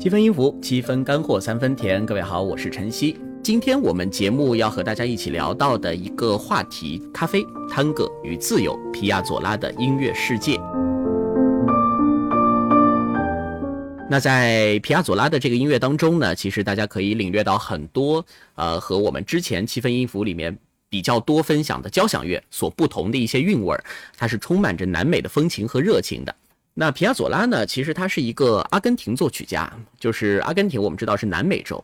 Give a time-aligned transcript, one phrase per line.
[0.00, 2.06] 七分音符，七分干货，三分甜。
[2.06, 3.18] 各位好，我是晨曦。
[3.42, 10.58] 今天我们节目要和大家一起聊到的一个话题：咖啡、探戈与自由，皮亚佐拉的音乐世界。
[14.08, 20.56] 那在皮亚佐拉的这个音乐当中呢，其实大家可以领略到很多呃和我们之前七分音符里面
[20.88, 23.84] 比较多分享的交响乐所不同的一些韵味儿，
[24.16, 26.34] 它是充满着南美的风情和热情的。
[26.74, 27.66] 那皮亚佐拉呢？
[27.66, 31.82] 其实他是一个阿根廷作曲家，就是阿根廷，我们知道是南美洲。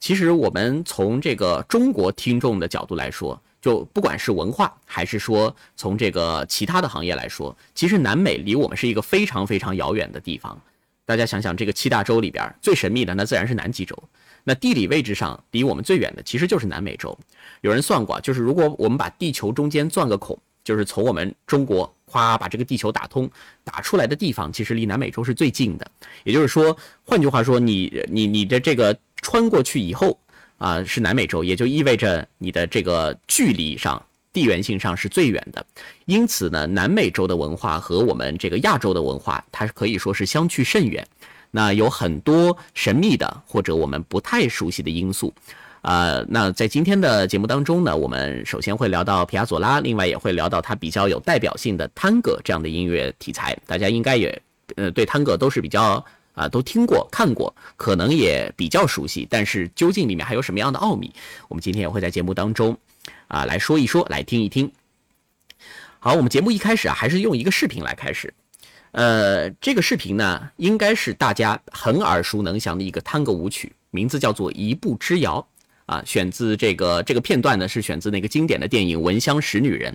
[0.00, 10.58] 其实我们从这个中国听众的角度来说，就不管是文化，还是说从这个其他的行业来说，其实南美离我们是一个非常非常遥远的地方。
[11.04, 13.96] 大家想想，这个七大洲里边最神秘的，那自然是南极洲。
[14.44, 17.18] 那地理位置上离我们最远的，其实就是南美洲。
[17.60, 21.90] 有人算过，就是如果我们把地球中间钻个孔，就是从我们中国。
[22.10, 23.30] 夸把这个地球打通，
[23.62, 25.86] 打出来的地方其实离南美洲是最近的。
[26.24, 26.74] 也就是说，
[27.04, 30.18] 换句话说，你你你的这个穿过去以后
[30.56, 34.02] 啊，是南美洲，也就意味着你的这个距离上、
[34.32, 35.66] 地缘性上是最远的。
[36.06, 41.06] 因此呢，南美洲的文化和我们这个亚洲的文化，它可以说是相去甚远。
[41.50, 45.34] 那有很多神秘的或者我们不太熟悉的因素。
[45.82, 53.56] 呃，那在今天的节目当中呢，我们首先会聊到皮亚佐拉，另外也会聊到他比较有代表性的探戈这样的音乐题材。
[53.64, 54.42] 大家应该也
[54.76, 59.26] 呃对探戈都是比较啊都听过看过，可能也比较熟悉。
[59.30, 61.12] 但是究竟里面还有什么样的奥秘，
[61.46, 62.76] 我们今天也会在节目当中
[63.28, 64.70] 啊来说一说，来听一听。
[66.00, 68.34] 好，我们节目一开始啊，还是用一个视频来开始。
[68.92, 75.46] 呃，这个视频呢，应该是大家很耳熟能详的一个探戈舞曲，名字叫做《一步之遥》。
[75.88, 79.90] 啊，选自这个这个片段呢，是选自那个经典的电影《闻香识女人》。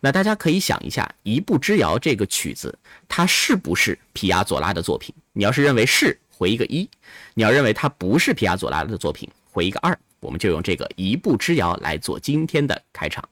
[0.00, 5.14] 那大家可以想一下，《一步之遥》这个曲子，它是不是皮亚佐拉的作品？
[5.32, 6.88] 你要是认为是，回一个一；
[7.34, 9.96] 你要认为它不是皮亚佐拉的作品，回一个二。
[10.18, 13.26] 我们就用这个《一步之遥》来做今天的开场。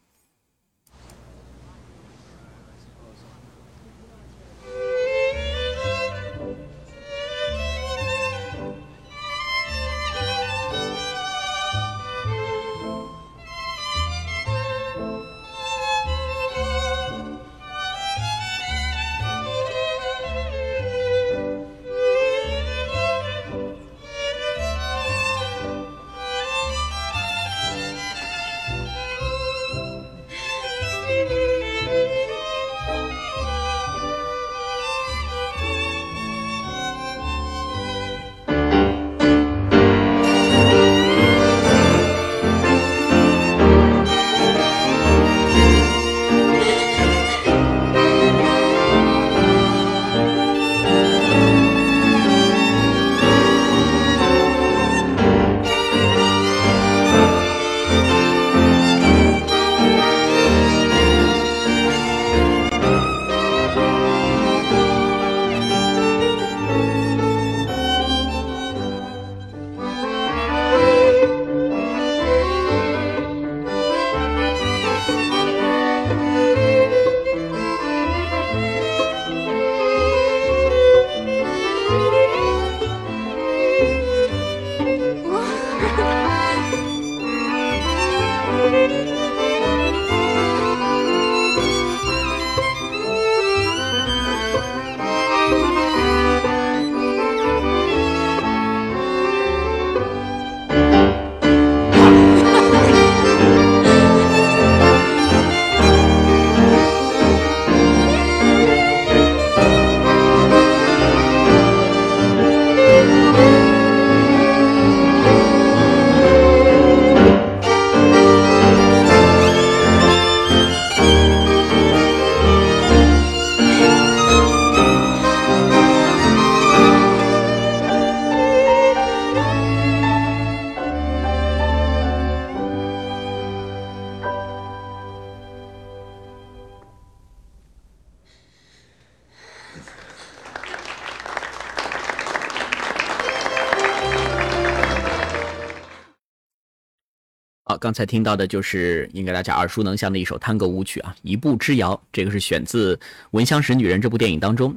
[147.79, 151.95] 刚才听到的就是应该大家耳熟能详的一首探戈舞曲啊，《一步之遥》。
[152.13, 152.95] 这个是选自
[153.31, 154.75] 《闻香识女人》这部电影当中。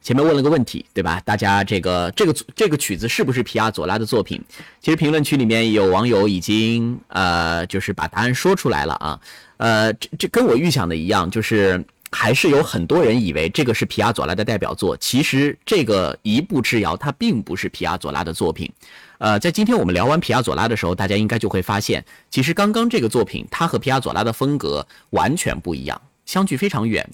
[0.00, 1.20] 前面问了个问题，对吧？
[1.24, 4.40] 大家这个这个 这个曲子是不是皮亚佐拉的作品？
[4.80, 9.20] 其实评论区里面有网友已经呃，就是把答案说出来了啊。
[9.56, 14.96] 呃，这这跟我预想的一样，就是还是有很多人以为这个是皮亚佐拉的代表作。
[14.96, 18.70] 其实这个《一步之遥》它并不是皮亚佐拉的作品。
[19.18, 27.08] 呃，在今天我们聊完皮亚佐拉的时候，大家应该就会发现，其实刚刚这个作品它和皮亚佐拉的风格完全不一样，相距非常远。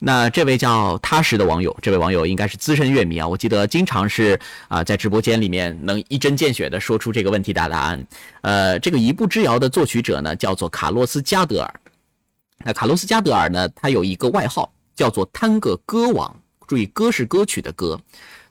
[0.00, 4.38] 那这位叫踏实的网友，这位网友应该是资深乐迷啊，我记得经常是
[4.68, 8.06] 啊在直播间里面能一针见血的说出这个问题的答案。
[8.42, 11.74] 呃，这个《一步之遥》的作曲者呢叫做卡洛斯加德尔。
[12.68, 16.38] 那卡洛斯加德尔呢，他有一个外号叫做“探戈歌王”，
[16.68, 17.98] 注意“歌”是歌曲的“歌”。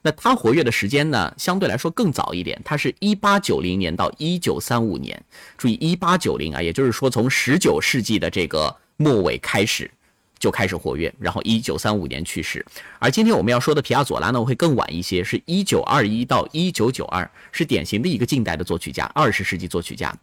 [0.01, 5.23] 那他活跃的时间呢，相对来说更早一点，他是一八九零年到一九三五年。
[5.55, 9.91] 注意一八九零啊，也就是说从十九世纪的这个末尾开始。
[10.39, 12.63] 就开始活跃，然后一九三五年去世。
[12.99, 20.15] 而今天我们要说的皮亚佐拉呢，会更晚一些，是一九二一到一九九二，是典型的一个近代的作曲家，二十世纪作曲家。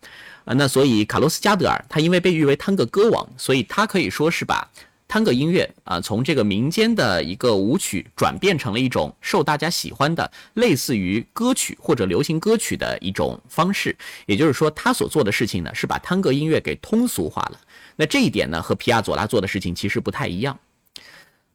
[0.45, 4.69] 啊，那所以卡洛斯加德尔他因为被誉为探戈歌王，所以他可以说是把
[5.07, 13.97] 探戈音乐啊从这个民间的一个舞曲转变成了一种受大家喜欢的类似于歌曲或者流行歌曲的一种方式。
[14.27, 17.61] 也就是说，他所做的事情呢，是把探戈音乐给通俗化了。
[17.97, 20.59] 那这一点呢，和皮亚佐拉做的事情其实不太一样。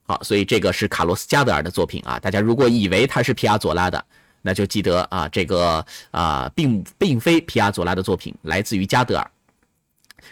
[0.03, 2.18] 好，所以这个是卡洛斯加德尔的作品啊。
[2.18, 4.03] 大家如果以为他是皮亚佐拉的，
[4.41, 9.31] 那就记得啊，这个啊，并并非皮亚佐拉的作品，来自于加德尔。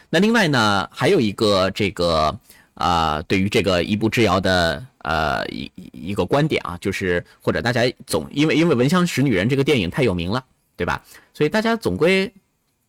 [0.09, 2.37] 那另外呢，还有一个这个
[2.73, 10.43] 啊，对于这个一步之遥的呃一一个观点啊，就是或者大家总因为因为《闻香识女人》这个电影太有名了，
[10.75, 11.03] 对吧？
[11.33, 12.33] 所以大家总归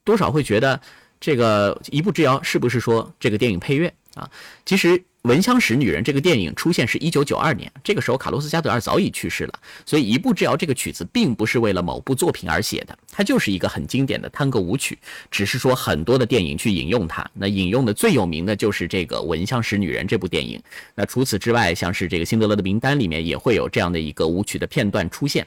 [0.04, 0.80] 多少会觉得。
[1.20, 4.30] 这个一步之遥是不是说这个电影配乐啊？
[4.64, 9.52] 其实《闻香识女人》这个电影出现是一九九二年，这个时候卡洛斯加德尔早已去世了，
[9.84, 14.96] 所以一步之遥这个曲子并不是为了某部作品而写的，它就是一个很经典的探戈舞曲，
[15.28, 17.28] 只是说很多的电影去引用它。
[17.34, 20.62] 那引用的最有名的就是这个《闻香识女人》这部电影。
[20.94, 25.44] 那除此之外，像是这个辛德勒的名单里面也会有这样的一个舞曲的片段出现。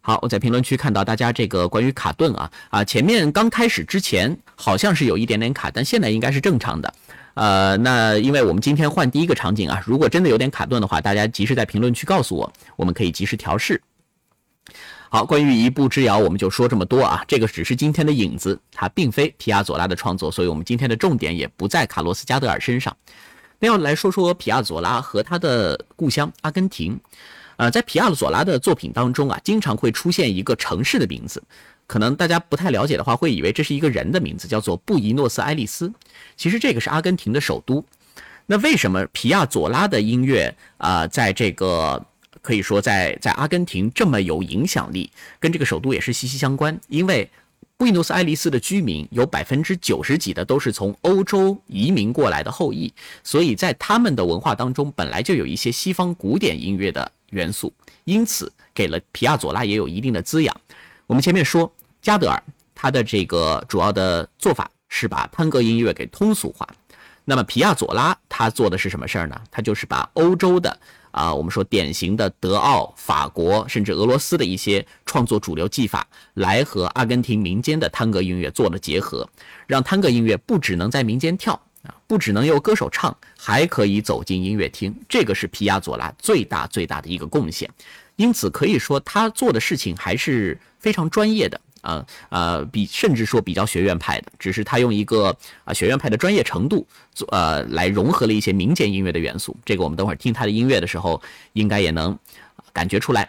[0.00, 6.94] 好，我在评论区看到大家这个关于卡顿啊啊，前面刚开始之前好像是有一点点卡，但现在应该是正常的。
[7.34, 13.80] 呃，那因为我们今天换第一个场景啊，如果真的有点卡顿的话，大家及时在评论区告诉我，我们可以及时调试。
[15.10, 22.96] 好，关于一步之遥，我们就说这么多啊，这个只是今天的影子，它并非皮亚佐拉的创作，所以我们今天的重点也不在卡洛斯加德尔身上。
[23.60, 26.98] 那要来说说皮亚佐拉和他的故乡阿根廷。
[27.56, 31.40] 呃，在皮亚佐拉的作品当中啊，经常会出现一个城市的名字，
[31.86, 35.92] 可能大家不太了解的话，会以为这是一个人的名字，叫做布宜诺斯艾利斯。
[36.36, 37.84] 其实这个是阿根廷的首都。
[38.46, 42.04] 那为什么皮亚佐拉的音乐啊，在这个
[42.42, 45.10] 可以说在在阿根廷这么有影响力，
[45.40, 46.78] 跟这个首都也是息息相关？
[46.88, 47.30] 因为
[47.76, 52.92] 布宜诺斯艾利斯的居民有百分之九十几的都是从欧洲移民过来的后裔，
[53.22, 57.12] 所以在他们的文化当中，本来就有一些西方古典音乐的。
[57.30, 57.72] 元素，
[58.04, 60.56] 因此给了皮亚佐拉也有一定的滋养。
[61.06, 61.70] 我们前面说
[62.00, 62.42] 加德尔
[62.74, 66.66] 他的这个主要的做法是把探戈音乐给通俗化，
[67.24, 69.40] 那么皮亚佐拉他做的是什么事儿呢？
[69.50, 70.76] 他就是把欧洲的
[71.10, 79.28] 啊，我们说典型的德奥、法国甚至俄罗斯的一些创作主流技法，来和阿根廷民间的探戈音乐做了结合，
[79.66, 81.60] 让探戈音乐不只能在民间跳。
[81.84, 87.70] 啊，不只能由歌手唱，还可以走进音乐厅，这个是皮亚佐拉最大最大的一个贡献。
[88.16, 99.56] 因此可以说他做的事情还是非常专业的啊呃，比甚至说比较学院派的，只是他用一个啊学院派的专业程度做呃来融合了一些民间音乐的元素。
[99.64, 101.20] 这个我们等会儿听他的音乐的时候，
[101.52, 102.18] 应该也能
[102.72, 103.28] 感觉出来。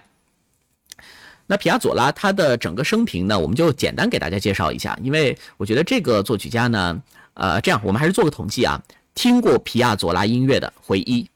[1.48, 7.01] 那皮亚佐拉他的整个生平呢，我们就简单给大家介绍一下，因为我觉得这个作曲家呢。
[7.36, 8.82] 呃，这样我们还是做个统计啊。
[9.13, 11.30] 听过皮亚佐拉音乐的回一，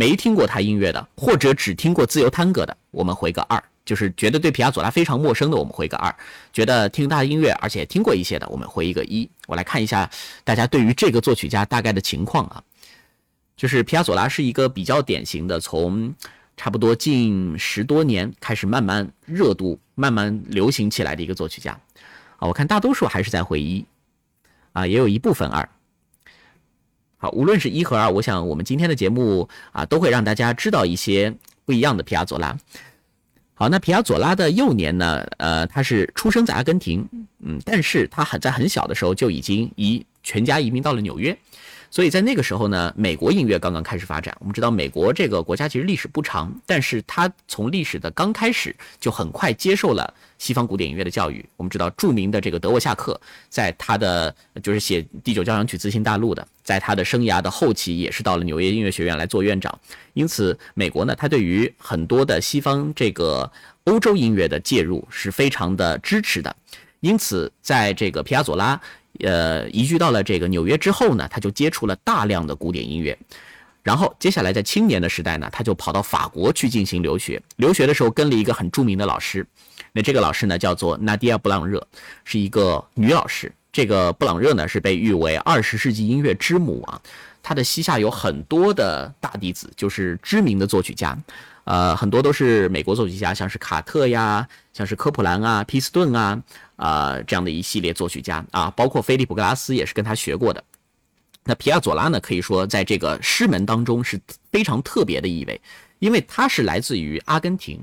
[0.00, 3.62] 没听过他音乐的，或者只听过自由探戈的，我们回个二。
[3.84, 6.10] 就是觉得对皮亚佐拉非常陌生的，我们回个二；
[6.54, 9.28] 觉得听他的音乐而且听过一些的，我们回一个一。
[9.46, 10.08] 我来看一下
[10.42, 12.62] 大家对于这个作曲家大概的情况啊。
[13.58, 16.14] 就是皮亚佐拉是一个比较典型的，从
[16.56, 21.78] 差不多近十多年开始慢慢热度、慢慢流行起来的一个作曲家
[22.38, 22.48] 啊。
[22.48, 23.84] 我看大多数还是在回一。
[24.72, 25.68] 啊，也有一部分二。
[27.22, 31.30] 好，无论是一和二，我想我们今天的节目啊，都会让大家知道一些
[31.66, 32.56] 不一样的皮亚佐拉。
[33.52, 37.06] 好，那皮亚佐拉的幼年呢，呃，他是出生在阿根廷，
[37.44, 41.36] 嗯，但是他很在很小的时候就已经移全家移民到了纽约，
[41.90, 44.36] 所以在那个时候呢，美国音乐刚刚开始发展。
[44.38, 51.44] 我们知道，美国这个国家其实历史不长，但是它从历史的刚开始就很快接受了西方古典音乐的教育。
[51.56, 54.32] 我们知道，著名的这个德沃夏克，在他的
[54.62, 59.76] 就是写第九交响曲《自新大陆》的，在他的生涯的后期，也是到了纽约音乐学院来做院长。
[60.14, 63.50] 因此，美国呢，他对于很多的西方这个
[63.84, 66.54] 欧洲音乐的介入是非常的支持的。
[67.00, 68.80] 因此，在这个皮亚佐拉。
[69.24, 73.16] 呃，移居到了这个纽约之后呢，他就接触了大量的古典音乐，
[73.82, 77.40] 然后接下来在青年的时代呢，他就跑到法国去进行留学。
[77.56, 79.46] 留学的时候跟了一个很著名的老师，
[79.92, 81.86] 那这个老师呢叫做纳迪亚·布朗热，
[82.24, 83.50] 是一个女老师。
[83.72, 87.00] 这个布朗热呢是被誉为二十世纪音乐之母啊，
[87.42, 91.16] 她的膝下有很多的大弟子，就是知名的作曲家。
[91.70, 96.42] 呃，很多都是美国作曲家，像是卡特呀，像是科普兰啊、皮斯顿啊，
[96.74, 100.64] 啊这样的一系列作曲家啊，包括菲利普格拉斯也是跟他学过的。
[101.44, 105.60] 那皮亚佐拉呢，可以说在这个师门当中是非常特别的一位，
[106.00, 107.80] 因为他是来自于阿根廷，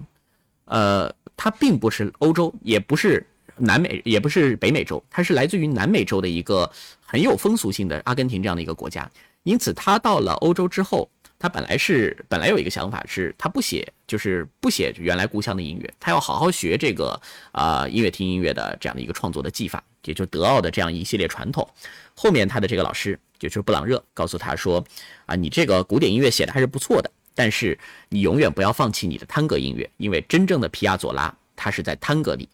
[0.65, 3.25] 呃，他并不是欧洲，也不是
[3.55, 6.69] 南美，也不是北美洲，他是来自于南美洲的一个
[7.05, 9.09] 很有风俗性的阿根廷这样的一个国家。
[9.43, 11.09] 因此，他到了欧洲之后。
[11.39, 17.19] 他本来是本来有一个想法，是他不写，就是不写原来故乡的音乐，他要好好学这个
[17.51, 21.67] 啊音乐厅音乐的这样的一个创作的技法，也就德奥的这样一系列传统。
[22.15, 24.83] 后面他的这个老师，也就是布朗热，告诉他说，
[25.27, 27.77] 啊，你这个古典音乐写的还是不错的，但是
[28.09, 32.49] 你永远不要放弃你的探戈音乐，因为真正的皮亚佐拉他是在探戈里。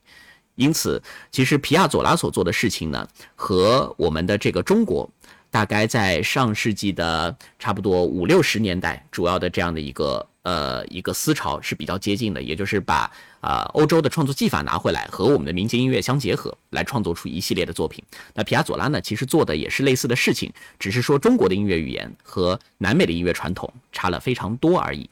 [0.55, 5.09] 因此，其实皮亚佐拉所做的事情呢，和我们的这个中国。
[5.53, 18.03] 大概在上世纪的差不多五六十年代，主要的这样的一个呃一个思潮是比较接近的，也就是把啊欧洲的创作技法拿回来和我们的民间音乐相结合，来创作出一系列的作品。
[18.33, 25.07] 那皮亚佐拉呢，其实做的也是类似的事情，只是说中国的音乐语言和南美的音乐传统差了非常多而已。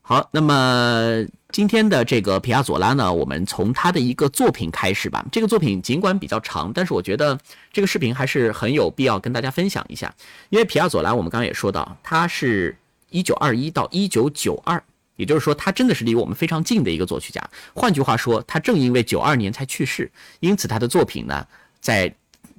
[0.00, 5.24] 好，那么今天的这个皮亚佐拉呢，我们从他的一个作品开始吧。
[5.32, 7.38] 这个作品尽管比较长，但是我觉得
[7.72, 10.14] 这个视频还是很有必要跟大家分享一下。
[10.50, 12.76] 因为皮亚佐拉，我们刚刚也说到，他是
[13.08, 14.82] 一九二一到一九九二，
[15.16, 17.42] 也就是说，他真的是离我们非常近的一个作曲家。
[17.74, 21.46] 换句话说，他正因为九二年才去世，因此他的作品呢，
[21.80, 22.14] 在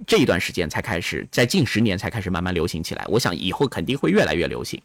[0.07, 3.05] 这一段时间才开始，在近十年才开始慢慢流行起来。
[3.07, 4.81] 我想以后肯定会越来越流行。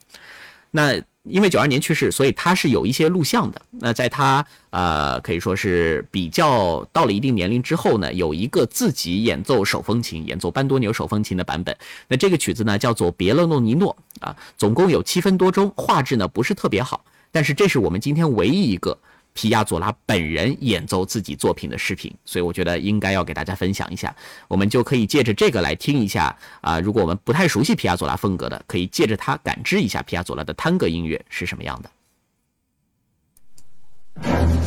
[0.70, 3.60] 那因为九二年去世，所以他是有一些录像的。
[3.70, 11.76] 那在他呃可以说是比较到了一定年龄之后呢，有一个自己演奏手风琴、演奏班多牛手风琴的版本。
[12.08, 18.98] 那这个曲子呢叫做《别勒诺尼诺》啊，总共有七分多钟，画质呢不是特别好，但是这是我们今天唯一一个。
[19.34, 24.14] 皮亚佐拉本人演奏自己作品的视频，所以我觉得应该要给大家分享一下。
[24.48, 31.82] 我们就可以借着这个来听一下啊，如果我们不太熟悉皮亚佐拉风格的，可以借着它感知一下皮亚佐拉的探戈音乐是什么样
[34.22, 34.63] 的。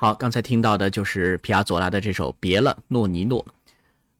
[0.00, 3.44] 好，刚才听到的就是皮亚佐拉的这首《别了，诺尼诺》，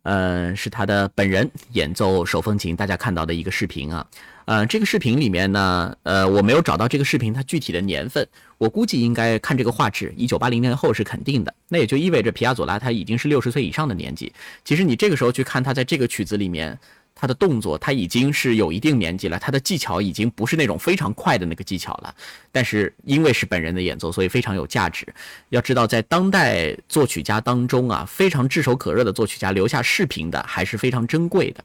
[0.02, 4.04] 呃，是他的本人演奏手风琴，大家看到的一个视频啊。
[4.46, 8.26] 呃，这个视频里面呢，呃，我没有找到这个视频它具体的年份，
[8.58, 11.54] 我估计应该看这个画质，一九八零年后是肯定的。
[11.68, 14.32] 那也就意味着皮亚佐拉他已经是六十岁以上的年纪。
[14.64, 16.76] 其实你这个时候去看他在这个曲子里面。
[17.20, 22.14] 他的动作，他已经是有一定年纪了，他的技巧已经不是那种非常快的那个技巧了。
[22.52, 25.04] 但是因为是本人的演奏，所以非常有价值。
[25.48, 31.64] 要知道，在当代作曲家当中啊，非常炙手可热的作曲家留下视频的还是非常珍贵的。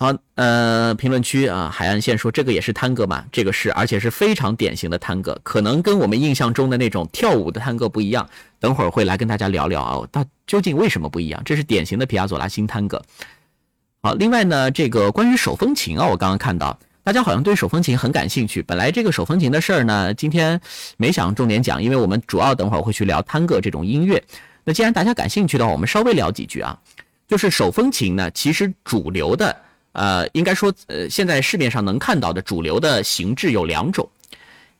[0.00, 3.24] 好，呃，评论区啊，海岸线说这个也是探戈嘛？
[3.32, 8.26] 这个是，而且是非常典型的探戈，可能跟我们印象中的那种跳舞的探戈不一样。
[8.60, 11.42] 等会儿会来跟大家聊聊啊，它究竟为什么不一样？
[11.44, 13.02] 这是典型的皮亚佐拉新探戈。
[14.00, 18.62] 好，另外呢，这个关于手风琴啊，我刚刚看到大家好像对手风琴很感兴趣。
[18.62, 20.60] 本来这个手风琴的事儿呢，今天
[20.96, 24.22] 没想重点讲，因为我们主要等会儿会去聊探戈这种音乐。
[24.62, 26.78] 那既然大家感兴趣的话，我们稍微聊几句啊。
[27.26, 29.56] 就是手风琴呢，其实主流的，
[29.90, 34.08] 呃，应该说，呃，现在市面上能看到的主流的形制有两种，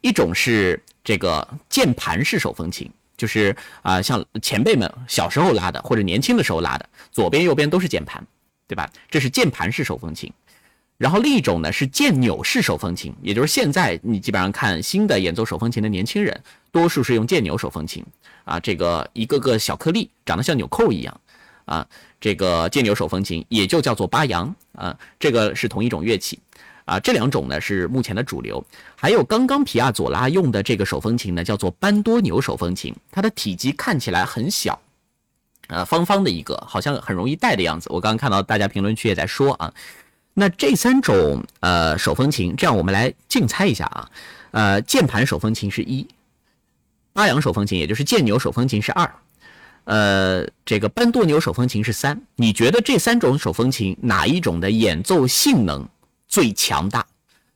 [0.00, 8.24] 一种是这个键盘式手风琴，就是啊，像前辈们小时候拉的或者年轻的时候拉的，左边右边都是键盘。
[8.68, 8.88] 对吧？
[9.11, 10.31] 这是键盘式手风琴，
[10.98, 18.04] 然后另一种呢是键钮式手风琴，也就是现在你基本上看新的演奏手风琴的年轻人，多数是用键钮手风琴。
[18.44, 21.20] 啊，这个一个个小颗粒长得像纽扣一样。
[21.64, 21.87] 啊，
[22.20, 26.38] 这个键钮手风琴也就叫做巴扬啊，这个是同一种乐器。
[26.87, 28.64] 啊，这两种呢是目前的主流，
[28.96, 34.81] 还有刚刚皮亚佐拉用的这个手风琴呢叫做班多纽手风琴，它的体积看起来很小。
[35.68, 37.88] 呃，方方的一个，好像很容易带的样子。
[37.92, 39.72] 我刚刚看到大家评论区也在说啊，
[40.35, 44.11] 那这三种呃手风琴，这样我们来竞猜一下啊。
[44.52, 46.09] 呃，键盘手风琴是一，
[47.12, 49.14] 阿扬手风琴也就是键钮手风琴是二，
[49.85, 52.18] 呃，这个班多牛手风琴是三。
[52.37, 55.87] 你觉得这三种手风琴哪一种的演奏性能
[56.26, 57.07] 最强大？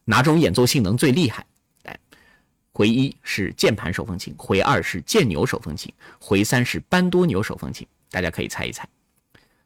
[0.05, 1.47] 哪种演奏性能最厉害？
[1.85, 1.99] 来，
[2.75, 7.87] 回一是键盘手风琴，回二是键钮手风琴，回三是班多牛手风琴。
[8.13, 8.87] 大家可以猜一猜，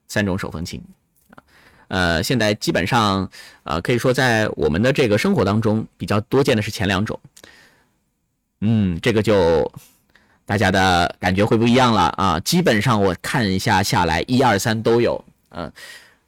[0.09, 0.81] 三种手风琴
[1.31, 1.43] 啊，
[1.89, 3.29] 呃，现在基本上
[3.65, 7.21] 呃，可以说在我们的这个生活当中比较多见的是前两种，
[8.61, 9.71] 嗯，这个就
[10.47, 12.41] 大家的感觉会不一样了啊。
[12.41, 15.73] 基本上我看一下下来，一二三都有，嗯，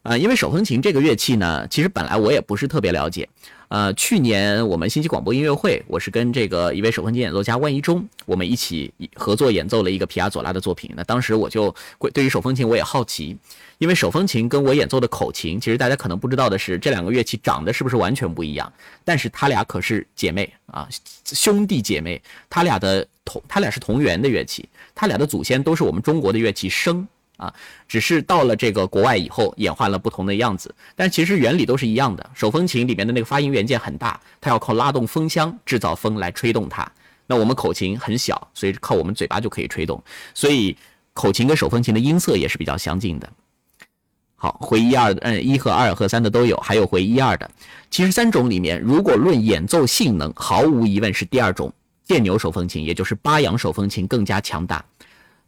[0.03, 3.29] 呃，因为手风琴这个乐器呢，其实本来我也不是特别了解。
[3.69, 10.91] 呃，去年我们星期广播音乐会，我是跟这个一位手风琴演奏家万一中，我们一起合作演奏了一个皮亚佐拉的作品。
[10.97, 11.75] 那当时我就
[12.15, 13.37] 对于手风琴我也好奇，
[13.77, 18.73] 因为手风琴跟我演奏的口琴，其实大家可能不知道的是，这两个乐器长得是不是完全不一样？
[19.05, 20.89] 但是它俩可是姐妹啊，
[21.27, 27.07] 兄弟姐妹，它俩的同，它俩是同源的乐器，它俩的祖先都是我们中国的乐器笙。
[27.39, 27.55] 啊，
[27.89, 32.31] 只是到了这个国外以后，演换了不同的样子，但其实原理都是一样的。
[32.35, 36.87] 手风琴里面的那个发音元件很大，它要靠拉动风箱制造风来吹动它。
[37.27, 40.03] 那我们口琴很小，所以靠我们嘴巴就可以吹动。
[40.35, 40.77] 所以
[41.13, 43.31] 口琴跟手风琴的音色也是比较相近的。
[44.35, 47.51] 好，回一二，嗯，一和二和三的都有，还有回一二的。
[47.91, 51.73] 其实三种里面，如果论演奏性能，毫无疑问是第二种
[52.07, 54.85] 电牛手风琴，也就是巴扬手风琴更加强大。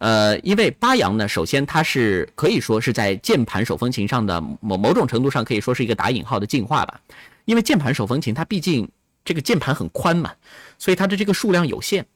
[0.00, 6.98] 呃，因为巴扬呢，首先它是可以说是在键盘手风琴上的某某种程度上可以说是一个打引号的进化吧。
[7.44, 8.88] 因为键盘手风琴它毕竟
[9.26, 10.32] 这个键盘很宽嘛，
[10.78, 12.06] 所以它的这个数量有限。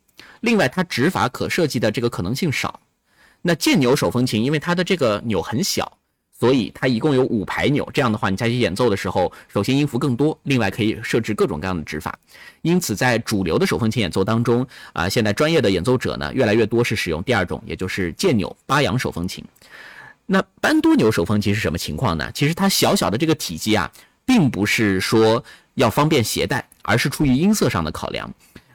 [0.40, 2.80] 另外，它指法可设计的这个可能性少。
[3.42, 5.98] 那键钮手风琴因为它的这个钮很小。
[6.44, 12.14] 所以它一共有五排钮，这样的话你在演奏的时候，首先音符更多，另外可以设置各种各样的指法。
[12.60, 19.42] 因此，在主流的手风琴演奏当中，啊，现在专业的演奏者呢，越来越多是使用第二种，也就是键钮八扬手风琴。
[20.26, 22.30] 那班多纽手风琴是什么情况呢？
[22.34, 23.90] 其实它小小的这个体积啊，
[24.26, 25.42] 并不是说
[25.76, 28.30] 要方便携带，而是出于音色上的考量。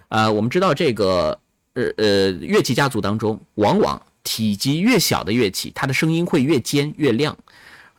[0.07, 1.39] 呃，我们知道这个
[1.73, 7.37] 呃呃乐器家族当中，往往体积越小的乐器，它的声音会越尖越亮。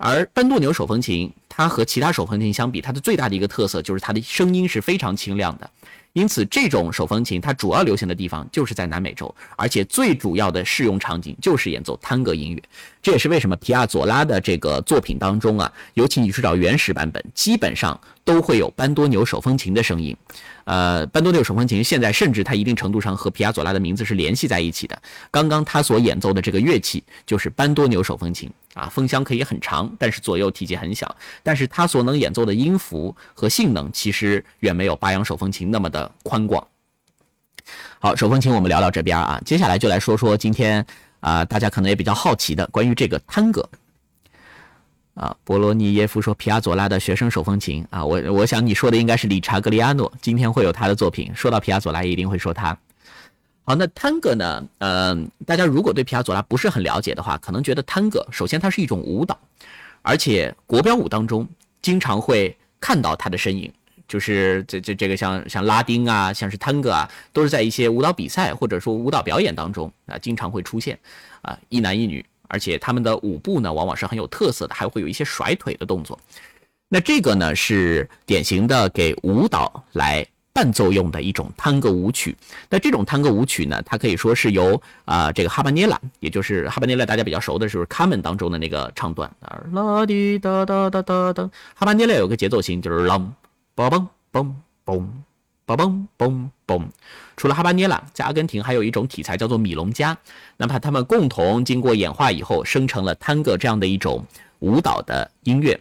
[0.03, 5.71] 而班杜牛手风琴，它和其他手风琴相比，它的最大的一个特色就是它的声音是非常清亮的。
[6.15, 12.63] 因此，这种手风琴它主要流行的地方就是在南美洲，而且最主要的适用场景就是演奏探戈音乐。
[13.03, 20.17] 这也是为什么皮亚佐拉的这个作品当中啊，尤其你去找原始版本，基本上都会有班多纽手风琴的声音。
[20.65, 25.03] 呃，班多纽手风琴现在甚至它一定程度上和皮亚佐拉的名字是联系在一起的。
[25.31, 36.65] 刚刚他所演奏的这个乐器就是班多纽手风琴啊，风箱可以很长，但是左右体积很小，但是它所能演奏的音符和性能其实远没有巴扬手风琴那么的宽广。
[37.99, 40.85] 好，手风琴我们聊到这边啊，接下来就来说说今天
[41.21, 43.69] 啊，大家可能也比较好奇的关于这个探戈。
[45.15, 51.31] 啊，博罗尼耶夫说皮亚佐拉的学生手风琴啊，我我想你说的应该是理查格里亚诺，今天会有他的作品。
[51.35, 52.77] 说到皮亚佐拉，一定会说他。
[53.65, 54.67] 好，那探戈呢？
[54.79, 59.39] 嗯，大家如果对皮亚佐拉不是很了解的话，可能觉得探戈首先它是一种舞蹈，
[60.01, 61.47] 而且国标舞当中
[61.83, 63.71] 经常会看到他的身影，
[64.11, 70.99] 就是这这这个像像拉丁啊，像是探戈啊，都是在一些舞蹈比赛或者说舞蹈表演当中啊经常会出现
[71.43, 72.23] 啊一男一女。
[72.53, 76.19] 而且他们的舞步呢，往往是很有特色的，还会有一些甩腿的动作。
[76.89, 82.37] 那这个呢，是典型的给舞蹈来伴奏用的一种探戈舞曲。
[82.69, 89.31] 那这种探戈舞曲呢，它可以说是由啊这个哈巴涅拉，也就是哈巴涅拉大家比较熟的是卡门当中的那个唱段，
[89.71, 91.49] 啦滴哒哒哒哒哒。
[91.77, 93.25] 哈巴涅拉有个节奏型，就是啷
[93.89, 94.53] 嘣嘣
[94.85, 95.07] 嘣，
[95.67, 96.89] 嘣嘣嘣嘣。
[97.37, 100.17] 除了哈巴涅拉，在阿根廷还有一种体裁叫做米隆加，
[100.57, 104.25] 哪怕他们共同经过演化以后，生成了探戈这样的一种
[104.59, 105.81] 舞蹈的音乐。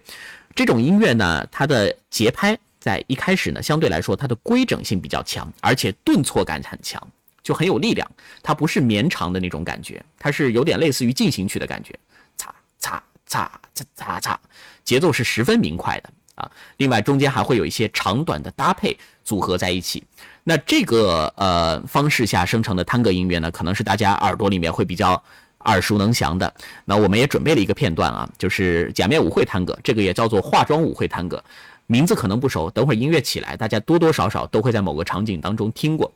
[0.56, 7.06] 这种音乐呢，它的节拍在一开始呢，相对来说它的规整性比较强，而且顿挫感很强，
[7.44, 8.10] 就很有力量。
[8.42, 11.94] 它不是绵长的那种感觉，它是有点类似于进行曲的感觉，
[12.38, 14.40] 擦擦擦擦擦擦，
[14.84, 16.10] 节奏是十分明快的
[16.40, 16.52] 啊。
[16.78, 20.04] 另外中间还会有一些长短的搭配组合在一起。
[20.44, 25.22] 那这个呃方式下生成的探戈音乐呢，可能是大家耳朵里面会比较
[25.66, 26.52] 耳熟能详的。
[26.86, 31.44] 那我们也准备了一个片段啊，就是假面舞会探戈，这个也叫做化妆舞会探戈，
[31.86, 36.12] 名字可能不熟，等会儿音乐起来，大家多多少少都会在某个场景当中听过。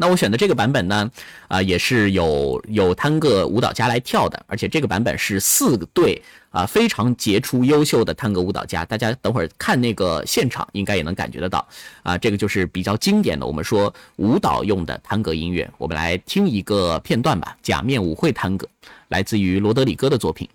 [0.00, 1.10] 那我选的这个版本呢，
[1.46, 11.68] 啊，也是有有探戈舞蹈家来跳的，而且这个版本是四对啊非常杰出优秀的探戈舞蹈家，大家等会儿看那个现场应该也能感觉得到，
[12.02, 18.66] 啊，这个就是比较经典的我们说舞蹈用的探戈音乐，我们来听一个片段吧，《假面舞会探戈》，
[19.08, 20.48] 来自于罗德里戈的作品。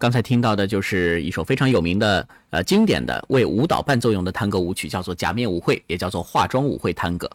[0.00, 7.30] 刚才听到的就是一首非常有名的、呃经典的为舞蹈伴奏用的探戈舞曲，叫做《假面舞会》，也叫做化妆舞会探戈。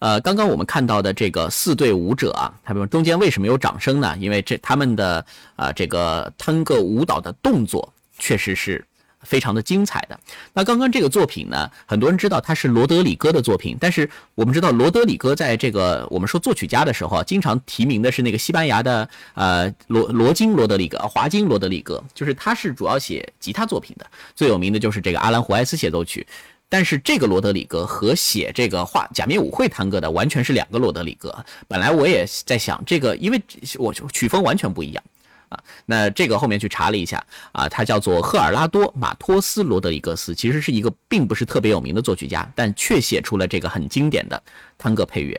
[0.00, 4.16] 呃，刚刚我们看到的这个四对舞者啊，他们中间为什么有掌声呢？
[4.18, 8.84] 因为这他们的啊这个探戈舞蹈的动作确实是
[9.22, 10.18] 非常的精彩的。
[10.52, 26.26] 那刚刚这个作品呢，很多人知道它是罗德里戈的作品，但是我们知道罗德里戈在这个我们说作曲家的时候，经常提名的是那个西班牙的呃罗罗金罗德里戈，华金罗德里戈，就是他是主要写吉他作品的，最有名的就是这个阿兰胡埃斯协奏曲。
[26.72, 31.44] 但是这个罗德里戈和写这个画假面舞会探戈的完全是两个罗德里戈。
[31.66, 33.42] 本来我也在想这个，因为
[33.76, 35.02] 我曲风完全不一样。
[35.50, 44.42] 啊，那这个后面去查了一下啊，他叫做赫尔拉多马托斯罗德里格斯，其实是一个并不是特别有名的作曲家，但却写出了这个很经典的
[44.78, 45.38] 探戈配乐。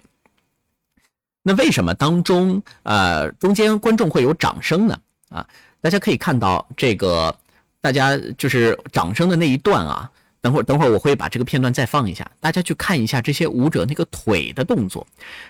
[1.42, 5.00] 那为什么当中呃中间观众会有掌声呢？
[5.30, 5.48] 啊，
[5.82, 7.36] 大家可以看到这个，
[7.80, 10.12] 大家就是掌声的那一段啊。
[10.42, 15.06] 等会儿，等会儿我会把这个片段再放一下，大家去看一下这些舞者那个腿的动作。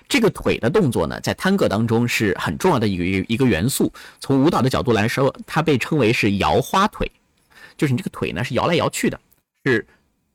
[0.10, 3.92] 这个腿的动作呢，在探戈当中是很重要的一个一个元素。
[4.20, 7.10] 从舞蹈的角度来说，它被称为是摇花腿，
[7.78, 9.18] 就是你这个腿呢是摇来摇去的，
[9.64, 9.88] 是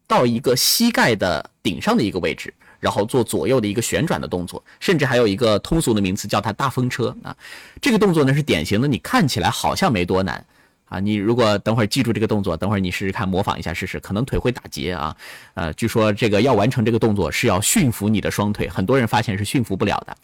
[0.07, 7.37] 到一个膝盖的顶上的一个位置，然后做左右的一个旋转的动作，甚至还有一个通俗的名词叫它大风车啊。
[7.83, 10.43] 这个动作呢是典型的，你看起来好像没多难。
[10.89, 15.17] 啊，你如果等会儿记住这个动作，等会儿你试试看，模仿一下试试，可能腿会打结啊。
[15.55, 20.17] 呃，据说这个要完成这个动作是要驯服你的双腿，很多人发现是驯服不了的。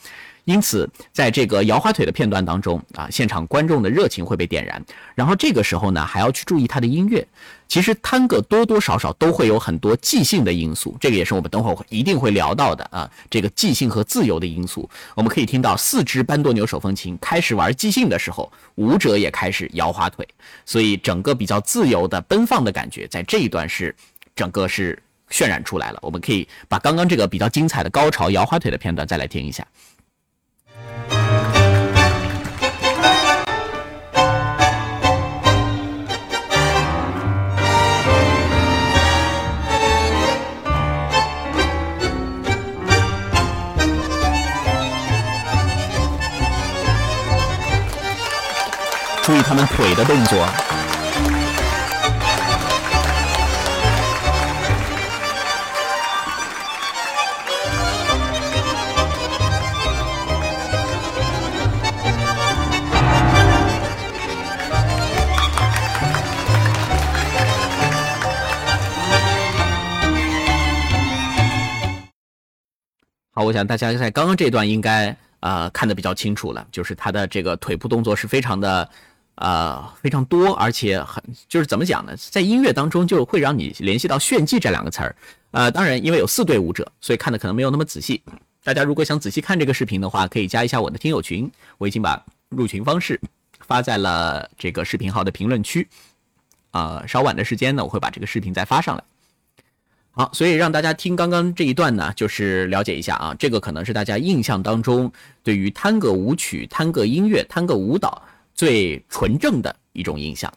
[0.45, 4.85] 因此，在这个摇花腿的片段当中啊，现场观众的热情会被点燃。
[5.15, 7.27] 然后这个时候呢，还要去注意它的音乐。
[7.69, 13.11] 其实探戈多多少少都会有很多即兴的因素，这个也是我们等会儿一定会聊到的啊。
[13.31, 20.27] 这个即兴和自由的因素，我们可以听到四支班多牛手风琴开始玩即兴的时候，舞者也开始摇花腿，
[20.67, 23.95] 所以整个比较自由的奔放的感觉，在这一段是
[24.35, 25.01] 整个是
[25.31, 25.99] 渲染出来了。
[26.03, 29.67] 我们可以把刚刚这个比较精彩的高潮摇花腿的片段再来听一下。
[49.53, 50.47] 他们腿的动作。
[73.35, 78.89] 好，我想大家在刚刚这段应该啊看得比较清楚了，就是他的这个腿部动作是非常的。
[79.37, 82.15] 呃，非常多，而且很就是怎么讲呢？
[82.17, 85.17] 在音乐当中就会让你联系到炫技这两个词儿。
[85.53, 88.23] 呃，当然，因为有四对舞者，所以看的可能没有那么仔细。
[88.63, 93.19] 大家如果想仔细看这个视频的话，可以加一下我的听友群，我已经把入群方式
[93.61, 95.89] 发在了这个视频号的评论区。
[96.71, 99.03] 啊，稍晚的时间呢，我会把这个视频再发上来。
[100.13, 105.11] 好，所以让大家听刚刚这一段呢，就是了解一下啊，这个可能是大家印象当中
[105.43, 108.23] 对于探戈舞曲、探戈音乐、探戈舞蹈。
[108.55, 110.53] 最纯正的一种印象。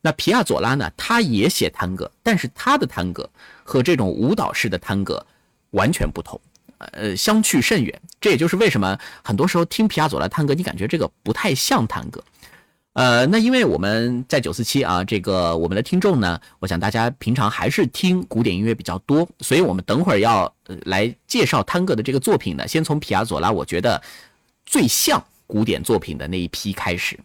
[0.00, 0.88] 那皮亚佐拉呢？
[0.96, 3.28] 他也写探戈，但是他的探戈
[3.64, 5.24] 和这种舞蹈式的探戈
[5.70, 6.40] 完全不同，
[6.78, 8.00] 呃，相去甚远。
[8.20, 12.22] 这也就是为什么很多时候听皮亚佐拉探戈，你感觉这个不太像探戈。
[12.92, 20.54] 呃，那因为我们在九四七啊，这个我们的听众呢，我想大家平常还是听古典音乐比较多，所以我们等会儿要
[20.84, 24.00] 来介绍探戈的这个作品呢，先从皮亚佐拉，我觉得
[24.64, 27.18] 最像古典作品的那一批开始。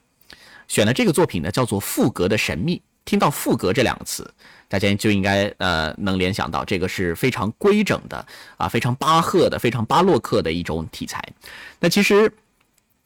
[0.71, 2.77] 选的这个作品呢，叫做《赋格的神秘》。
[3.03, 4.33] 听到“赋格”这两个词，
[4.69, 8.25] 大家就应该呃能联想到，这个是非常规整的
[8.55, 11.21] 啊，非常巴赫的、非常巴洛克的一种题材。
[11.77, 12.31] 那其实，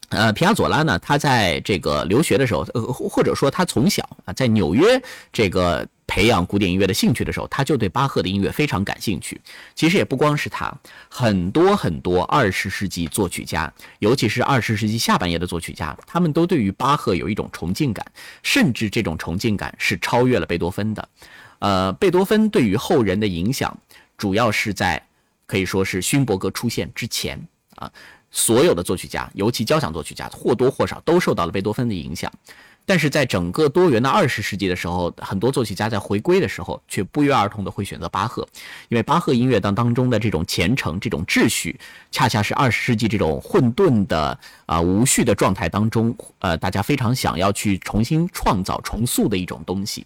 [0.09, 5.01] 呃，皮亚佐拉呢，他在这个留学的时候，呃，或者说他从小啊，在纽约
[5.33, 5.87] 这个。
[6.07, 9.39] 培养古典音乐的兴趣的时候，他就对巴赫的音乐非常感兴趣。
[9.73, 10.73] 其实也不光是他，
[11.09, 18.05] 很多很多二十世纪作曲家，尤其是二十世纪下半叶的作曲家，他们都对于巴赫有一种崇敬感，
[18.43, 21.09] 甚至这种崇敬感是超越了贝多芬的。
[21.59, 23.75] 呃，贝多芬对于后人的影响，
[24.17, 25.01] 主要是在
[25.47, 27.41] 可以说是勋伯格出现之前
[27.75, 27.91] 啊，
[28.29, 32.31] 所有的作曲家，尤其交响作曲家，或多或少都受到了贝多芬的影响。
[32.85, 38.47] 但是在整个多元的二十世纪的时候，很多作曲家在回归的时候，却不约而同的会选择巴赫，
[38.89, 41.79] 因为巴赫音乐当当中的这种虔诚、这种秩序，
[42.11, 50.05] 恰恰是二十世纪这种混沌的啊无序的状态当中，呃，大家非常想要去重新创造、重塑的一种东西。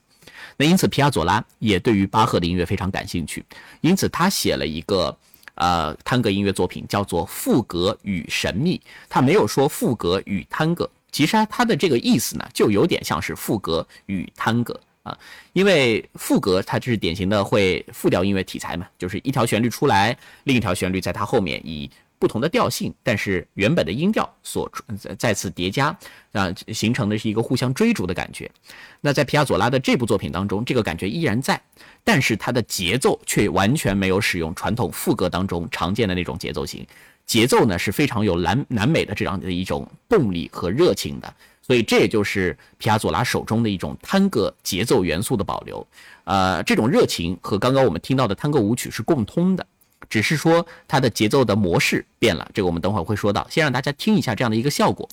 [0.55, 3.43] 那因此，皮亚佐拉也对于巴赫的音乐非常感兴趣，
[3.81, 5.15] 因此他写了一个
[5.55, 8.77] 呃探戈音乐作品，叫做《赋格与神秘》，
[9.09, 10.89] 他没有说赋格与探戈。
[11.11, 15.17] 其实它的这个意思呢，就有点像是赋格与探戈啊。
[15.53, 24.69] 因为副歌它就是典型的会复调音乐题材嘛，就是一条旋律出来，另一条旋律在它后面以不同的调性，但是原本的音调所
[25.17, 25.97] 再次叠加，
[26.33, 28.51] 啊，形成的是一个互相追逐的感觉。
[28.99, 31.61] 那在皮亚佐拉的这部作品当中，这个感觉依然在，
[32.03, 36.85] 但是它的节奏却完全没有使用传统副歌当中常见的那种节奏型。
[37.29, 45.85] 节奏呢是非常有南南美的这样的一种动力和热情的，所以这也就是皮亚佐拉手中的一种探戈节奏元素的保留。
[46.23, 49.63] 呃，这种热情和刚刚我们听到的探戈舞曲是共通的，
[50.09, 52.49] 只是说它的节奏的模式变了。
[52.51, 53.45] 这个我们等会儿会说到。
[53.47, 55.07] 先让大家听一下这样的一个效果。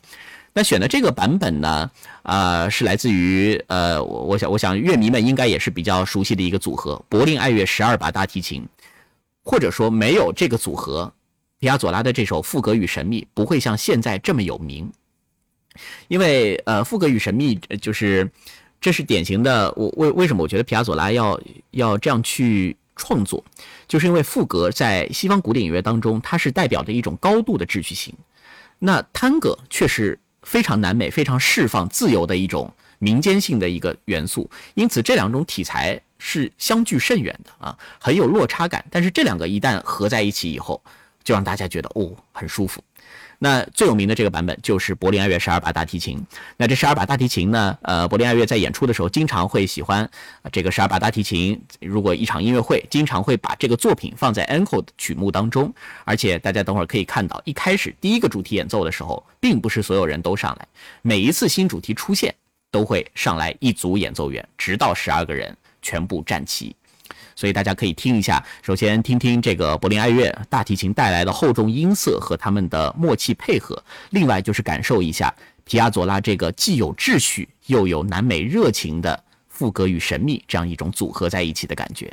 [0.55, 1.91] 那选的这个版本呢，
[2.23, 8.67] 呃，是来自于呃，我我想我想乐迷们应该也是比较熟悉的一个组合——柏林爱乐十二把大提琴，
[9.45, 11.13] 或者说没有这个组合。
[11.59, 14.93] 皮亚佐拉的这首《赋格与神秘》不会像现在这么有名，
[16.09, 18.31] 因为呃，《赋格与神秘》就是
[18.81, 19.73] 这是典型的。
[19.75, 21.41] 我为为什么我觉得皮亚佐拉要
[21.71, 23.43] 要这样去创作，
[23.89, 28.15] 就是因为赋格在西方古典音乐当中，它是代表着一种高度的秩序性，
[28.79, 38.85] 那探戈却是非常南美、非常释放、自由的一种民间性的一个元素，因此这两种题材是相距甚远的啊，很有落差感。
[38.91, 40.83] 但是这两个一旦合在一起以后，
[41.27, 42.81] 就让大家觉得哦很舒服。
[43.39, 46.25] 那最有名的这个版本就是柏林爱乐十二把大提琴。
[46.57, 47.77] 那这十二把大提琴呢？
[47.83, 50.09] 呃，柏林爱乐在演出的时候经常会喜欢
[50.51, 51.61] 这个十二把大提琴。
[51.81, 55.71] 如果一场音乐会，经常会把这个作品放在 encore 曲目当中。
[56.05, 60.67] 而且大家等会儿可以看到，一开始第一个主题演奏的时候，并不是所有人都上来。
[61.03, 62.35] 每一次新主题出现，
[62.71, 66.75] 都会上来一组演奏员，直到十二个人全部站齐。
[67.37, 73.81] 所以大家可以听一下，首先听听这个柏林爱乐大提琴带来的厚重音色和他们的默契配合，
[74.11, 75.33] 另外就是感受一下
[75.65, 82.11] 皮亚佐拉这个既有秩序又有南美热情的副歌与神秘这样一种组合在一起的感觉。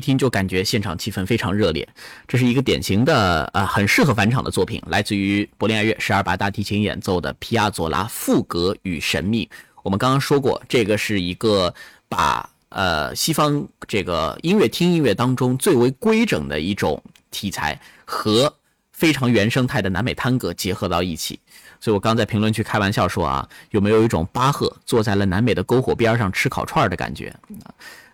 [0.00, 1.86] 一听就感觉现场气氛非常热烈。
[2.26, 9.44] 这是一个典型的呃，很适合返场的作品，来自于柏林爱乐十二把大提琴演奏的皮亚佐拉《赋格与神秘》。
[9.82, 11.74] 我们刚刚说过，这个是一个
[12.08, 18.50] 把呃西方这个音乐听音乐当中最为规整的一种题材和
[18.92, 21.38] 非常原生态的南美探戈结合到一起。
[21.78, 27.34] 所以我刚在评论区开玩笑说啊，有没有一种巴赫坐在了南美的篝火边上吃烤串的感觉？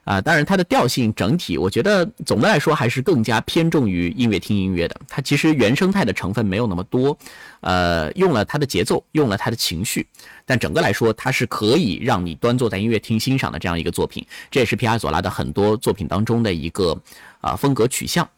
[0.06, 4.94] 啊，当然，它的调性整体，我觉得总的来说还是更加偏重于音乐厅音乐的。
[5.08, 7.18] 它其实原生态的成分没有那么多，
[7.60, 10.06] 呃，用了它的节奏，用了它的情绪，
[10.44, 14.24] 但整个来说，它是可以让你端坐在音乐厅欣赏的这样一个作品。
[14.48, 16.96] 这也是皮亚佐拉的很多作品当中的一个
[17.40, 18.28] 啊风格取向。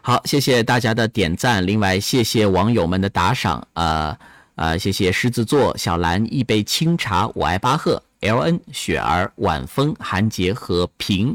[0.00, 4.16] 好，谢谢大家的点赞，另外谢谢网友们的打赏，呃
[4.54, 8.02] 呃，谢谢狮子座小兰一杯清茶，我爱巴赫。
[8.22, 11.34] L N 雪儿晚风韩杰和平，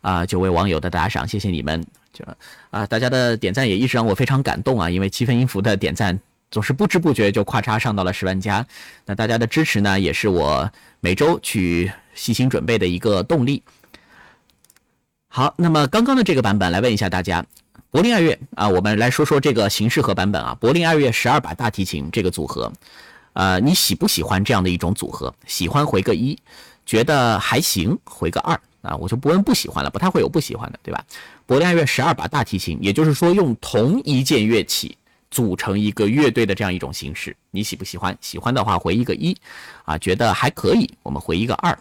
[0.00, 1.84] 啊，九位网友的打赏，谢谢你们。
[2.12, 2.24] 就
[2.70, 6.18] 啊，大家的点赞也一直让我非常感动啊，因为七分音符的点赞
[6.50, 8.64] 总是不知不觉就咔嚓上到了十万加。
[9.04, 10.70] 那大家的支持呢，也是我
[11.00, 13.62] 每周去细心准备的一个动力。
[15.28, 17.44] 好，那么刚刚的这个版本来问一下大家，
[17.90, 22.72] 柏林爱乐啊，我们来说说这个形式和版本啊，柏林爱乐十二把大提琴这个组合。
[23.38, 25.32] 呃，你喜不喜欢这样的一种组合？
[25.46, 26.36] 喜欢回个一，
[26.84, 31.04] 觉得还行回个二啊，我就不问不喜欢了，不太会有不喜欢的，对吧？
[31.46, 34.98] 柏林爱乐十二把大提琴，也就是说用同一件乐器
[35.30, 38.18] 组成一个乐队的这样一种形式，你喜不喜欢？
[38.20, 39.36] 喜欢的话回一个一，
[39.84, 41.78] 啊，觉得还可以，我们回一个二。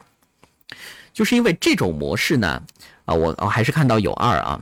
[1.12, 2.62] 就是因为这种模式呢，
[3.06, 4.62] 啊，我我还是看到有二啊，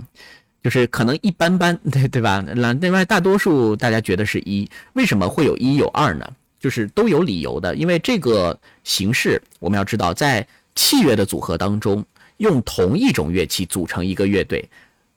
[0.64, 2.41] 就是可能一般般，对对吧？
[2.56, 6.26] 那另外大多数大家觉得是一，为什么会有一有二呢？
[6.66, 12.03] 就是都有理由的，因为这个形式我们要知道，在器乐的组合当中，
[12.38, 14.68] 用同一种乐器组成一个乐队，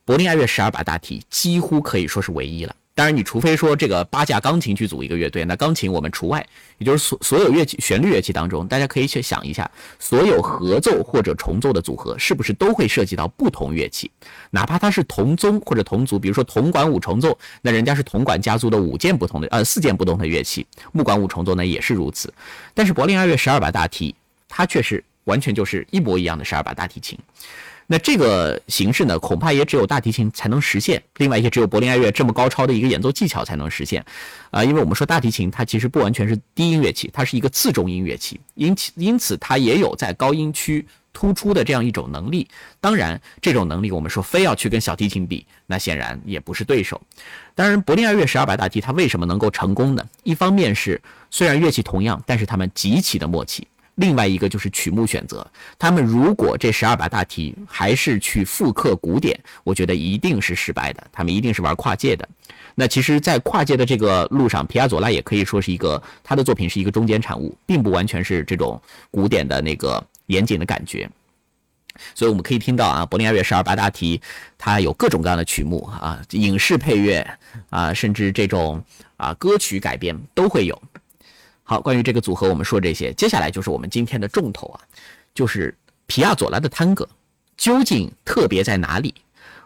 [0.05, 2.77] 柏林爱乐十二把大提几乎可以说是唯一了。
[2.99, 6.45] 当然，你除非说这个八架钢琴去组一个乐队，那钢琴我们除外。
[6.79, 9.71] 也就是所所有乐器旋律乐器当中，大家可以去想一下，
[10.01, 14.11] 所有合奏或者重奏的组合，是不是都会涉及到不同乐器？
[14.51, 22.35] 哪怕它是同宗或者同族，比如说铜管五重奏，那人家是铜管家族的五件不同的呃四件不同的乐器，木管五重奏呢也是如此。
[22.75, 24.13] 但是柏林爱乐十二把大提，
[24.49, 27.17] 它却是完全就是一模一样的十二把大提琴。
[27.91, 34.05] 那这个形式呢，恐怕也只有大提琴才能实现，另外也只有柏林爱乐这么高超的一个演奏技巧才能实现，
[34.51, 42.47] 啊，因为我们说大提琴它其实不完全是低音乐器，它是一个次中音乐器，因此因此它也有在高音区突出的这样一种能力。
[42.79, 47.01] 当然，这种能力我们说非要去跟小提琴比，那显然也不是对手。
[47.55, 50.07] 当然，柏林爱乐十二把大提它为什么能够成功呢？
[50.25, 53.67] 一方面是虽然乐器同样，但是他们极其的默契。
[53.99, 55.45] 另外一个就是曲目选择，
[55.77, 61.05] 他们如果这十二把大提还是去复刻古典，我觉得一定是失败的。
[61.13, 62.29] 他们一定是玩跨界的。
[62.77, 68.81] 那其实，在跨界的这个路上，皮亚佐拉也可以说是一个他的作品是一个中间产物，并不完全是这种
[69.11, 71.11] 古典的那个严谨的感觉。
[72.15, 74.21] 所以我们可以听到啊，柏林爱乐十二把大提，
[74.57, 77.29] 它有各种各样的曲目啊，影视配乐
[77.71, 78.81] 啊，甚至这种
[79.17, 80.81] 啊歌曲改编都会有。
[81.71, 84.81] 好，关于这个组合，我们说这些，接下来就是我们今天的重头啊，
[85.35, 87.07] 就是皮亚佐拉的探戈
[87.59, 89.15] 究竟特别在哪里？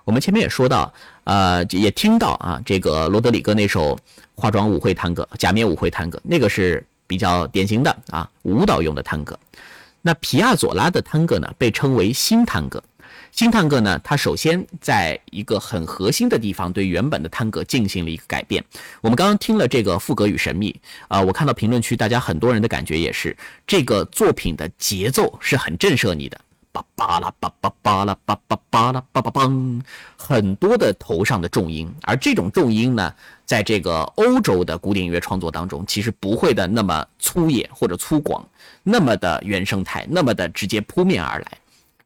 [0.03, 0.93] 我们前面也说到，
[1.23, 3.97] 呃，也听到啊，这个罗德里戈那首
[4.35, 9.39] 化妆舞会探戈、假面舞会探戈，那个是比较典型的啊，舞蹈用的探戈。
[10.01, 12.83] 那皮亚佐拉的探戈呢，被称为新探戈。
[13.33, 18.63] 新探戈呢，它首先在一个很核心的地方对原本的探戈进行了一个改变。
[19.01, 20.71] 我们刚刚听了这个《赋格与神秘》
[21.09, 23.35] 啊，我看到评论区大家很多人的感觉也是，
[23.67, 26.39] 这个作品的节奏是很震慑你的，
[26.73, 29.81] 叭巴拉叭叭巴拉叭叭巴拉叭叭梆，
[30.15, 33.15] 很多的头上的重音，而这种重音呢，
[33.47, 38.45] 在这个欧洲的古典音乐创作当中，其实不会的那么粗野或者粗犷，
[38.83, 41.47] 那么的原生态，那么的直接扑面而来，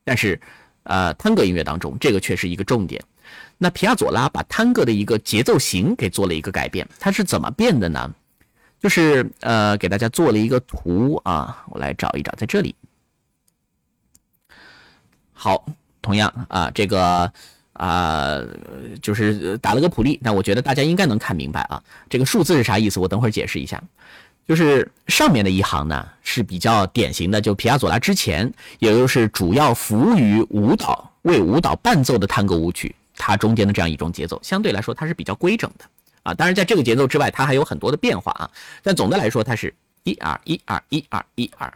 [0.04, 0.40] 但是。
[0.86, 3.02] 呃，探戈音乐当中，这个却是一个重点。
[3.58, 8.14] 那皮亚佐拉把探戈的一个节奏型给做了一个改变，它是怎么变的呢？
[8.78, 12.74] 就是呃，给大家做了一个图啊，我来找一找，在这里。
[15.32, 15.66] 好，
[16.00, 17.32] 同样啊，这个
[17.72, 18.40] 啊，
[19.02, 23.00] 就是打了个普例，但我觉得大家应该能看明白啊，这个数字是啥意思？
[23.00, 23.82] 我等会儿解释一下。
[24.46, 35.84] 就是上面的一行呢是比较典型的，就皮亚佐拉之前，也就是主要服务于舞蹈、为舞蹈伴奏的探戈舞曲，它中间的这样一种节奏，相对来说它是比较规整的
[36.22, 36.32] 啊。
[36.32, 38.48] 当然，在这个节奏之外，它还有很多的变化啊。
[38.82, 39.74] 但总的来说，它是
[40.04, 41.72] 一二一二一二一二，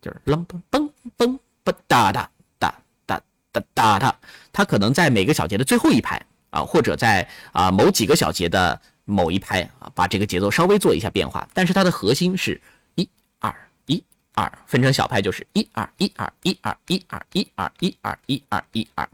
[0.00, 3.20] 就是啷嘣嘣嘣嘣哒哒哒哒
[3.52, 4.16] 哒哒哒，
[4.50, 6.18] 它可能在每个小节的最后一拍
[6.48, 12.60] 啊，或者在啊某几个小节的某一拍啊，把这个节奏稍微做一下变化，但是它的核心是
[12.94, 13.54] 一二
[13.86, 14.02] 一
[14.34, 19.08] 二，分成小拍就是一二一二一二一二一二一二一二一二，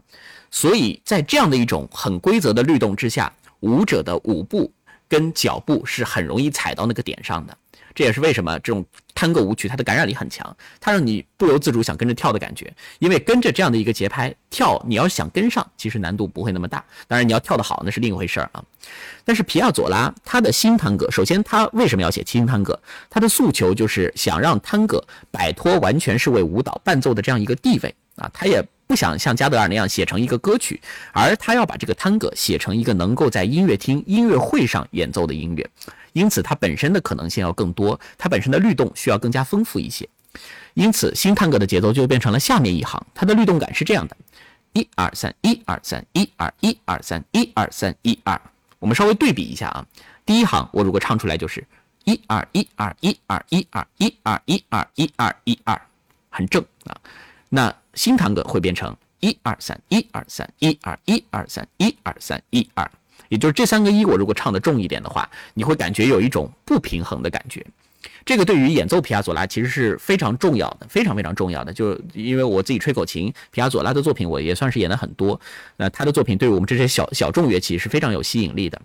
[0.49, 4.71] 所以在这样的一种很规则的律动之下，舞者的舞步
[5.07, 7.57] 跟脚步是很容易踩到那个点上的。
[7.93, 12.71] 这也是为什么这种探戈舞曲它的感染力很强，它让你不由自主想跟着跳的感觉。
[12.99, 16.83] 因为跟着这样的一个节拍跳，你要想跟上，其实难度不会那么大。
[17.07, 18.63] 当然你要跳得好那是另一回事儿啊。
[19.23, 22.79] 但是皮亚佐拉他的新探戈，首先他为什么要写新探戈？
[23.09, 30.81] 他的诉求就是想让探戈摆脱完全是为舞蹈伴奏的这样一个地位啊，他也不想像加德尔那样写成一个歌曲，
[31.13, 35.69] 而他要把这个探戈写成一个能够在音乐厅、音乐会上演奏的音乐。
[36.13, 40.07] 因此，它本身的可能性要更多，它本身的律动需要更加丰富一些。
[40.73, 44.15] 因此，新探戈的节奏就变成了下面一行，它的律动感是这样的：
[44.73, 48.39] 一二三，一二三，一二一二三，一二三一二。
[48.79, 49.85] 我们稍微对比一下啊，
[50.25, 51.65] 第一行我如果唱出来就是
[52.05, 55.81] 一二一二一二一二一二一二一二一二，
[56.29, 56.97] 很正啊。
[57.49, 62.89] 那新探戈会变成一二三，一二三，一二一二三，一二三一二。
[63.31, 67.65] 也就是这三个一，我如果唱的重一点的话，你会感觉有一种不平衡的感觉。
[68.25, 71.71] 这个对于演奏皮亚佐拉其实是非常重要的，非常非常重要的。
[71.71, 75.39] 就因为我自己吹口琴，皮亚佐拉的作品我也算是演了很多，
[75.77, 78.81] 那他的作品对于我们这些小小众乐器是非常有吸引力的。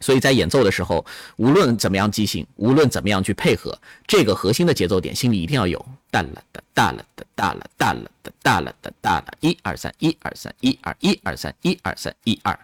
[0.00, 1.06] 所以在演奏的时候，
[1.36, 5.78] 无论怎么样即兴，无论怎么样去配合，这个核心的节奏点心里一定要有
[6.10, 7.94] 哒了哒哒了的哒了哒
[8.42, 12.58] 哒了哒哒了，一二三，一二三，一二一二三，一二三一二。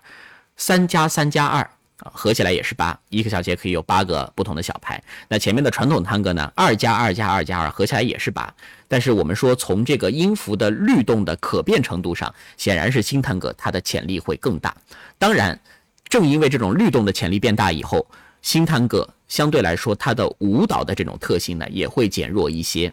[0.56, 1.60] 三加三加二
[1.98, 5.02] 啊，合起来也是八，一个小节可以有八个不同的小拍。
[5.28, 8.52] 那前面的传统探戈呢，二加二加二加二，合起来也是八。
[8.86, 14.76] 但是我们说从这个音符的律动的可变程度上，显然是新探戈它的潜力会更大。
[15.18, 15.58] 当然，
[16.08, 18.06] 正因为这种律动的潜力变大以后，
[18.42, 22.92] 新探戈相对来说它的舞蹈的这种特性呢也会减弱一些。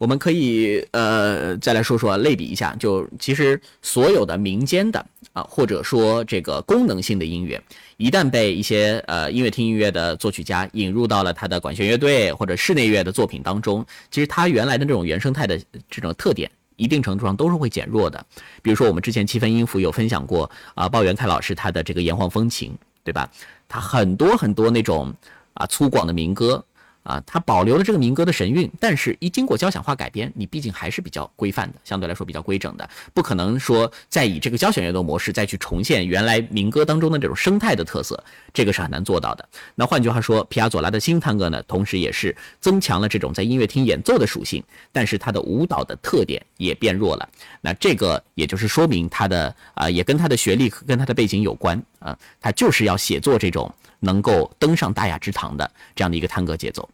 [0.00, 7.62] 我们可以呃再来说说类比一下，就其实所有的民间的啊，或者说这个功能性的音乐，
[7.98, 18.24] 一旦被一些呃音乐厅音乐的作曲家引入到了他的管弦乐队或者室内乐的作品当中，其实它原来的这种原生态的这种特点，一定程度上都是会减弱的。
[18.62, 22.72] 比如说我们之前七分音符有分享过啊，鲍元凯老师他的这个炎黄风情，
[23.04, 23.30] 对吧？
[23.68, 25.12] 他很多很多那种
[25.52, 26.64] 啊粗犷的民歌。
[27.02, 38.22] 啊，它保留了这个民歌的神韵，但是一经过交响化改编，你毕竟还是比较规范的，相对来说比较规整的，不可能说再以这个交响乐的模式再去重现原来民歌当中的这种生态的特色，
[38.52, 39.48] 这个是很难做到的。
[39.74, 47.28] 那换句话说，皮亚佐拉的新探戈呢，同时也是增强了这种在音乐厅演奏的属性，但是它的舞蹈的特点也变弱了。
[47.62, 53.72] 那这个也就是说明他的啊，也跟他的学历跟他的背景有关啊，他就是要写作这种。
[54.00, 56.88] 能够登上大雅之堂的这样的一个探戈节奏，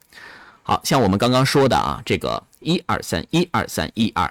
[0.63, 4.31] 好像我们刚刚说的啊，这个一二三一二三一二，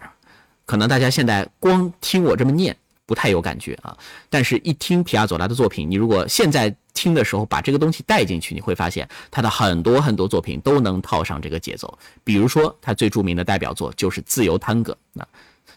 [0.65, 3.97] 可能大家现在光听我这么念不太有感觉啊，
[4.29, 14.97] 但是一听皮亚佐拉的作品，你如果现在听的时候把这个东西带进去，你会发现他的很多很多作品都能套上这个节奏，比如说他最著名的代表作就是自由探戈。
[15.17, 15.27] 啊。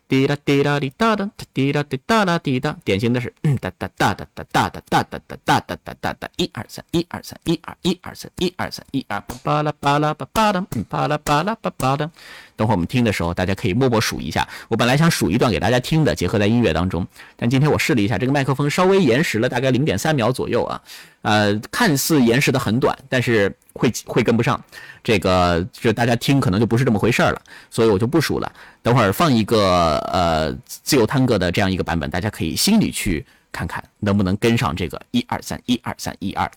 [0.08, 12.10] 滴答滴答滴答答，滴答滴答答滴答，典型的是嗯哒哒哒哒哒哒哒哒哒哒哒哒哒哒，一二三，一二三，一二一二三，一二三，一二巴拉巴拉巴巴拉，巴拉巴拉巴巴的。
[12.58, 14.46] 等会我们听的时候，大家可以默默数一下。
[14.66, 17.06] 我本来想数一段给大家听的，结合在音乐当中，
[17.36, 20.82] 但今天我试了一下，这个麦克风稍微延时了大概零点三秒左右啊，
[21.22, 24.60] 呃，看似延时的很短，但是会会跟不上。
[25.04, 27.40] 这个就大家听可能就不是这么回事了，
[27.70, 28.52] 所以我就不数了。
[28.82, 36.50] 等会儿放一个呃自由探戈的这样一个版本，大家可以心里去看看能不能跟上这个一二三一二三一二。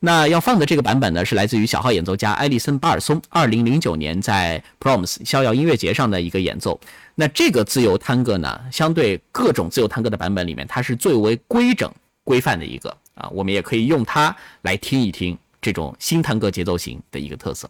[0.00, 6.78] 那要放的这个版本呢，是来自于小号演奏家埃利森巴尔松二零零九年在 Proms 逍遥音乐节上的一个演奏。
[7.14, 11.92] 那这个自由探戈呢，相对各种自由探戈的版本里面，它是最为规整
[12.24, 17.68] 规范的一个啊，我们也可以用它来听一听这种新探戈节奏型的一个特色。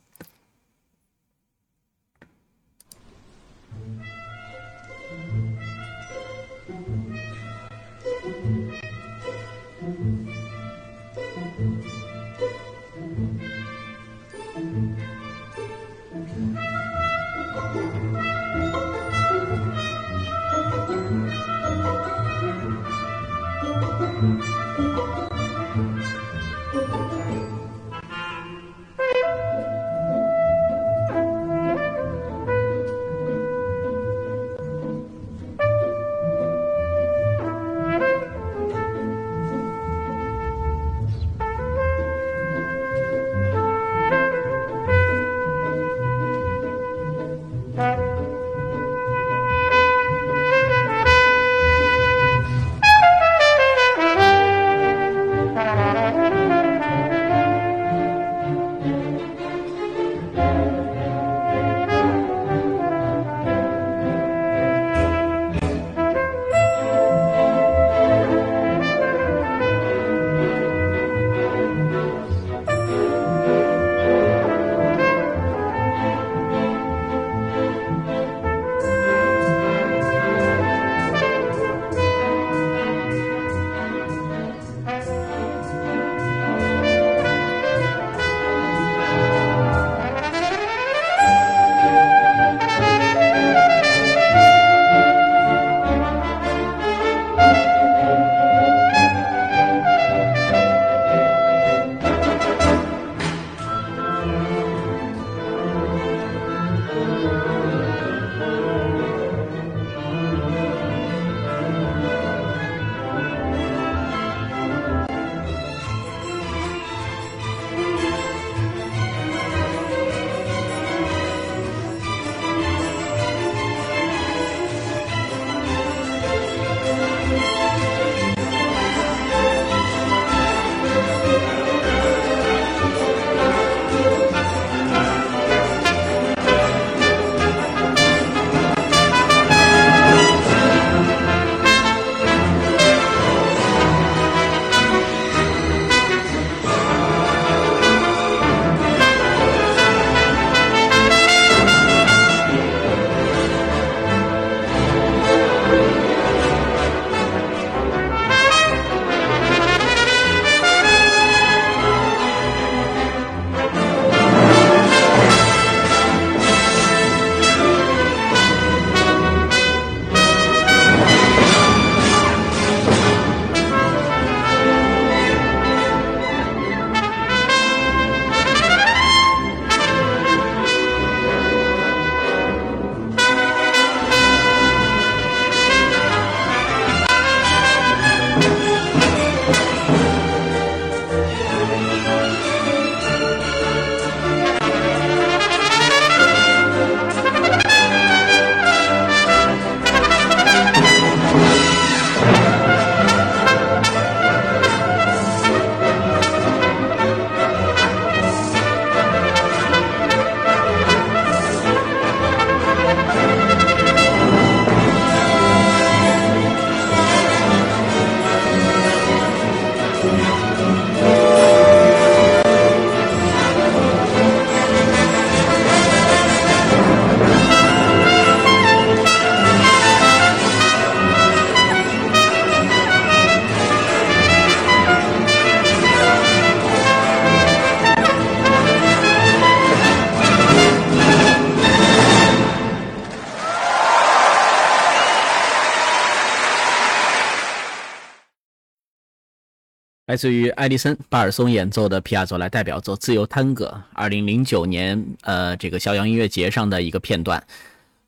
[250.09, 257.45] 来自于艾迪森·巴尔松演奏的皮亚佐拉代表作《自由探戈》，二零零九年呃这个肖阳音乐节上的一个片段。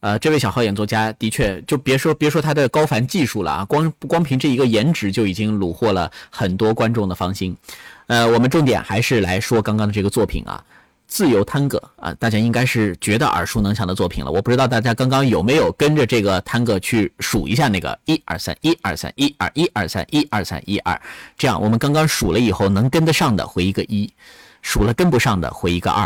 [0.00, 7.54] 呃，这位小号演奏家的确就别说别说他的高凡技术了啊，光光凭这一个颜值就已经虏获了很多观众的芳心。
[8.06, 10.64] 呃，我们重点还是来说刚刚的这个作品啊。
[11.10, 14.30] 自由探戈啊，大家应该是觉得耳熟能详的作品了。
[14.30, 20.98] 我不知道大家刚刚有没有跟着这个探戈去数一下那个一二三一二三一二一二三一二三一二，
[21.36, 24.08] 这样我们刚刚数了以后，能跟得上的回一个一，
[24.62, 26.04] 数了跟不上的回一个二，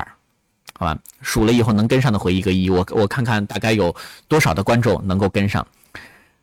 [0.78, 0.98] 好吧？
[1.20, 3.94] 数了以后能跟上的回一个一，我我看看大概有
[4.26, 5.64] 多少的观众能够跟上。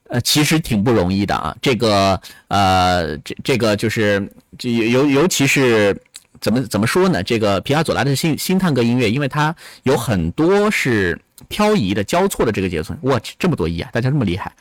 [0.09, 5.99] 呃，其实挺不容易的啊，这个呃，这这个就是就尤尤其是。
[6.41, 7.23] 怎么怎么说呢？
[7.23, 11.17] 这个皮亚佐拉的新新探戈音乐，因为它有很多是
[11.47, 12.93] 漂移的、交错的这个节奏。
[13.01, 13.89] 我去，这么多亿啊！
[13.93, 14.51] 大家这么厉害，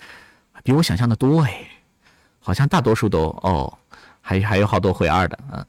[0.63, 1.67] 比我想象的多哎。
[2.43, 3.73] 好像大多数都哦，
[4.21, 5.65] 还还有好多回二的啊，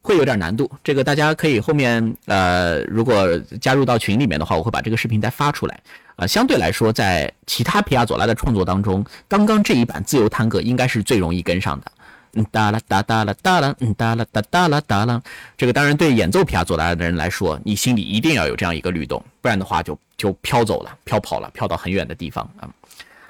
[0.00, 0.70] 会有点难度。
[0.82, 3.26] 这个大家可以后面呃，如果
[3.60, 5.78] 加入到群里面的话，我会把这个视频再发出来
[6.16, 6.26] 啊。
[6.26, 11.92] 相对来说，在其他皮亚佐拉的创作当中，刚刚这一版自由探戈应该是最容易跟上的。
[12.34, 15.22] 嗯哒啦哒哒啦哒啦，嗯哒啦哒哒啦哒啦。
[15.56, 22.68] 这个当然对演奏皮亚佐拉的人来说，你心里一定要有这样一个律动，不然的话就就飘走了，飘跑了，飘到很远的地方啊。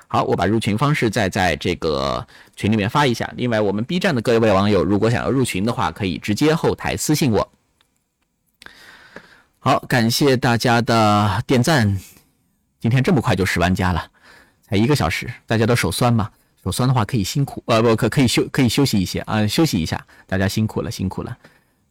[0.06, 2.24] 好，我把入群方式再在这个
[2.54, 3.28] 群里面发一下。
[3.36, 7.50] 另外，我们 B 站的各位网友，如果想要入群的话，可以直接后台私信我。
[9.58, 11.98] 好，感谢大家的点赞。
[12.80, 14.06] 今天这么快就十万加了，
[14.62, 16.30] 才一个小时，大家都手酸吗？
[16.64, 21.36] 手酸的话可以辛苦，呃不可可以休可以休息一些啊，休息一下，大家辛苦了辛苦了。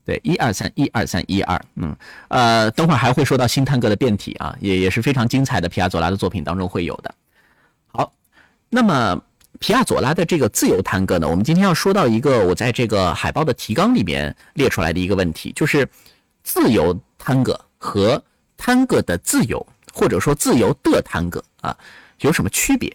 [0.03, 1.95] 对，一二三一二三一二，嗯
[2.28, 7.13] 呃，等会儿还会说到新探戈的变体啊，也也是非常精彩的皮亚佐拉的作品当中会有的。
[7.88, 8.11] 好，
[8.67, 9.21] 那么
[9.59, 15.88] 皮亚佐拉的这个自由探戈呢，我们今天要说到一个我在这个海报的提纲里面列出来的一个问题，就是
[16.43, 18.21] 自由探戈和
[18.57, 21.78] 探戈的自由或者说自由的探戈啊
[22.19, 22.91] 有什么区别？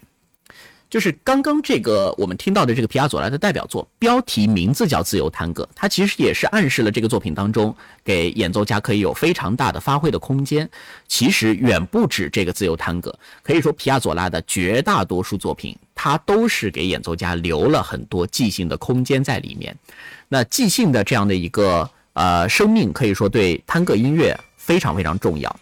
[0.89, 10.67] 就是刚刚这个我们听到的这个皮亚佐拉的代表作，标题名字叫《自由探戈》，它其实也是暗示了这个作品当中给演奏家可以有非常大的发挥的空间。
[11.07, 13.11] 其实远不止这个《自由探戈》，
[13.43, 19.77] 可以说皮亚佐拉的绝大多数作品，它都是给演奏家留了很多即兴的空间在里面。
[20.27, 25.55] 那即兴的这样的一个呃生命，可以说对探戈音乐非常非常重要。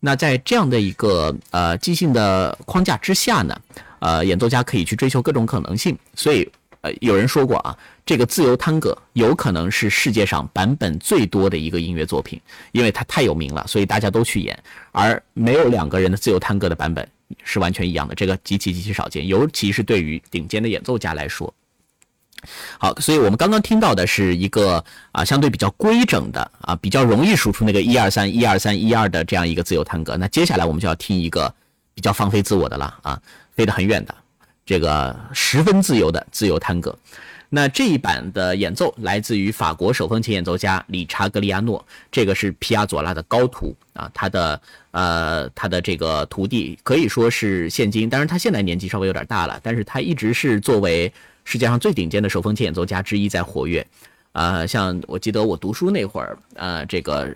[0.00, 3.54] 那在这样的一个呃即兴的框架之下呢？
[4.02, 6.50] 呃，演奏家可以去追求各种可能性，所以，
[6.80, 12.40] 呃，有人说过啊，这个自由探戈有可能是世界上版本最多的一个音乐作品，
[12.72, 17.08] 因为它太有名了，所以大家都去演，而没有两个人的自由探戈的版本
[17.44, 21.54] 是完全一样的，这个极其极其少见，尤其是对于顶尖的演奏家来说。
[22.76, 31.54] 好，所以我们刚刚听到的是一个啊，相对比较规整的啊，比较容易数出那个一二三一二三一二的这样一个自由探戈，那接下来我们就要听一个
[31.94, 33.22] 比较放飞自我的了啊。
[33.54, 34.14] 飞得很远的，
[34.64, 36.96] 这个十分自由的自由探戈。
[37.54, 44.58] 那这一版的演奏来自于法国手风琴演奏家理查格利亚诺，这个是皮亚佐拉的高徒啊，他的
[44.90, 51.12] 呃他的这个徒弟可以说是现今，当然他现在年纪稍微有点大了，但是他一直是作为
[51.44, 53.86] 世界上最顶尖的手风琴演奏家之一在活跃。
[54.32, 57.30] 啊，像我记得我读书那会儿，呃，这个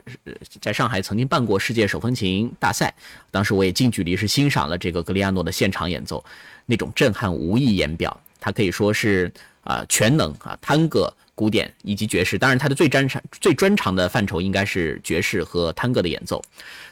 [0.63, 2.95] 在上海曾经办过世界手风琴大赛，
[3.31, 6.25] 当时我也近距离是欣赏了这个格里亚诺的现场演奏，
[6.65, 8.19] 那种震撼无以言表。
[8.41, 9.31] 他可以说是
[9.63, 16.43] 啊全能啊，探戈、古典以及爵士，当然他的最专长、最专长的范畴应该是爵士和探戈的演奏。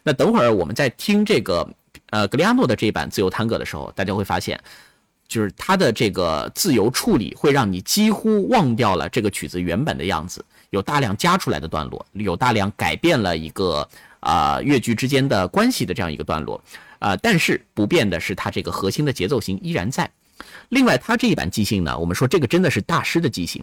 [0.02, 1.66] 那等会儿我们在听这个
[2.10, 4.60] 呃格里亚诺的这版自由探戈的时候，大家会发现。
[5.34, 13.88] 就是它的这个自由处理会让你几乎忘掉了这个曲子原本的样子，有大量加出来的段落，有大量改变了一个
[14.20, 16.62] 啊乐句之间的关系的这样一个段落，
[17.00, 20.08] 啊，但是不变的是它这个核心的节奏型依然在。
[20.68, 23.60] 另外，他这一版即兴呢，我们说这个真的是大师的即兴，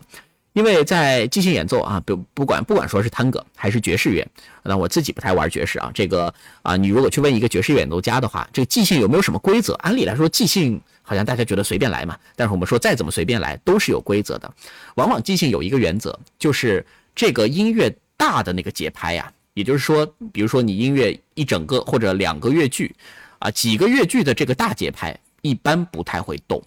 [0.53, 4.27] 因为在即兴演奏啊，不不管不管说是探戈还是爵士乐，
[4.63, 9.73] 那我自己不太玩爵士啊，这个啊，你如果去问一个爵士演奏家的话，这个即兴有没有什么规则？
[9.75, 10.81] 按理来说，即兴。
[11.03, 14.49] 好像大家觉得随便来嘛，但是我们说再怎么随便来都是有规则的。
[14.95, 22.95] 往往即兴有一个原则，就是这个音乐大的那个节拍呀，也就是说，比如说你音乐一整个或者两个乐句，
[23.39, 26.63] 啊几个乐句的这个大节拍一般不太会动。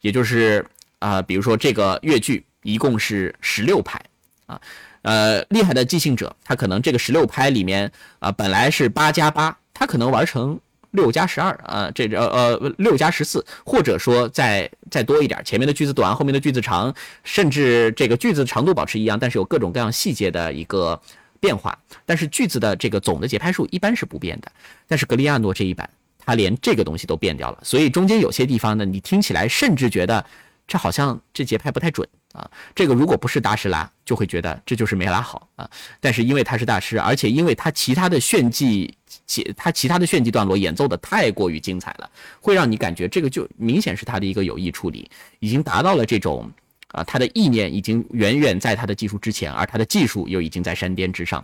[0.00, 0.64] 也就是
[1.00, 4.00] 啊，比如说这个乐句一共是十六拍
[4.46, 4.60] 啊，
[5.02, 10.58] 呃厉害的即兴者他可能这个十六拍里面啊本来是八加八，他可能玩成。
[10.92, 20.98] 六加十二啊，这呃呃六加十四，或者说再再多一点，前面的句子短，后面的句子长，甚至这个句子长度保持一样，但是有各种各样细节的一个
[21.38, 24.50] 变化，但是句子的这个总的节拍数一般是不变的。
[24.88, 25.90] 但是格里亚诺这一版，
[26.24, 30.24] 他连这个东西都变掉了，所以中间有些地方呢，你听起来甚至觉得
[30.66, 32.08] 这好像这节拍不太准。
[32.36, 35.68] 啊，这个如果不是大师拉，就会觉得这就是没拉好啊。
[36.00, 38.94] 但是因为他是大师，而且因为他其他的炫技，
[39.26, 46.50] 其他其他的炫技段落演奏的太过于精彩了，会让你感觉这个就明显是他的一个有意处理，已经达到了这种
[46.88, 51.42] 啊，他的意念已经远远在他的技术之前，而他的技术又已经在山巅之上。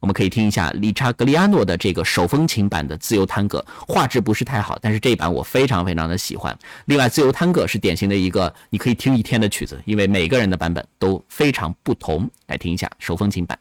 [0.00, 6.56] 我们可以听一下理查格里亚诺的这个手风琴版的自由探戈，画质不是太好，但是这一版我非常非常的喜欢。
[6.84, 12.30] 另外，自由探戈是典型的一个你可以听一天的曲子，因为每个人的版本都非常不同。
[12.46, 13.58] 来听一下手风琴版。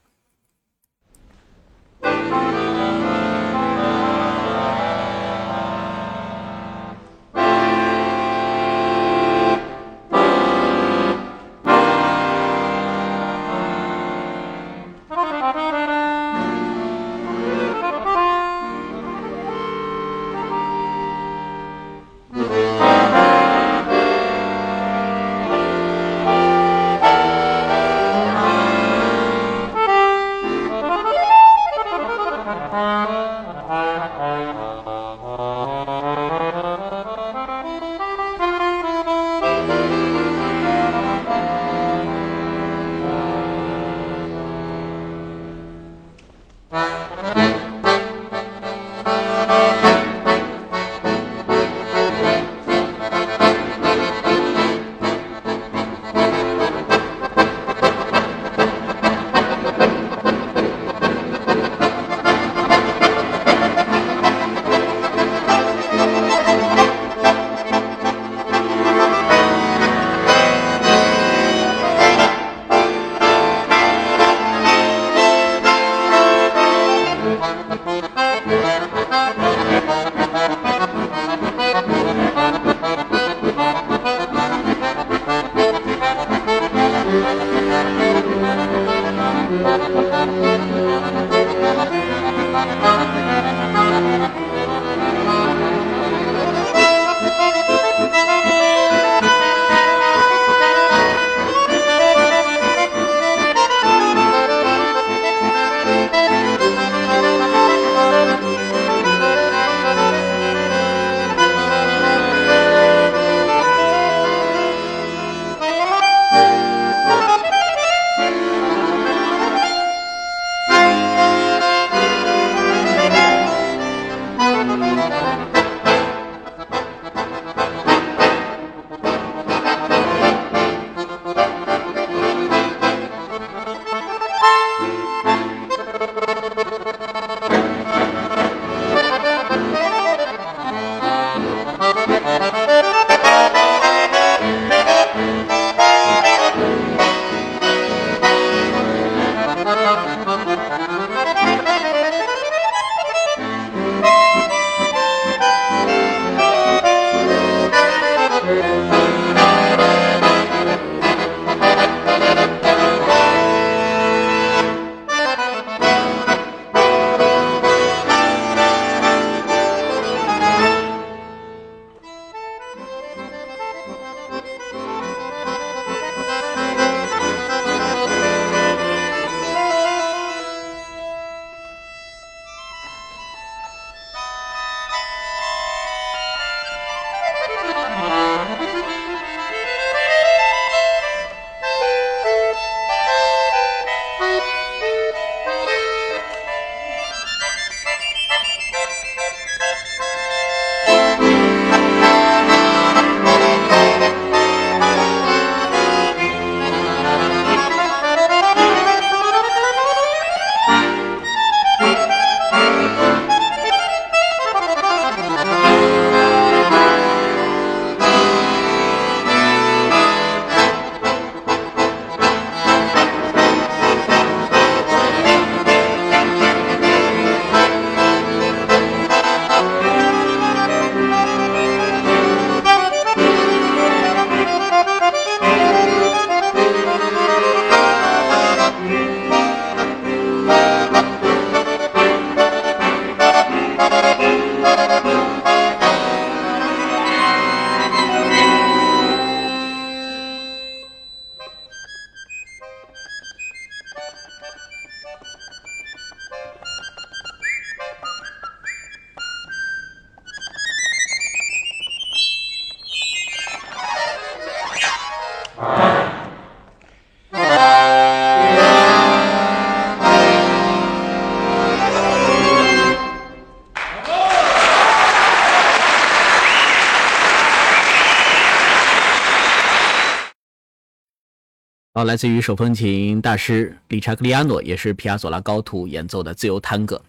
[282.04, 287.01] 来自于手风琴大师理查克里亚诺，也是皮亚佐拉高徒演奏的自由探戈，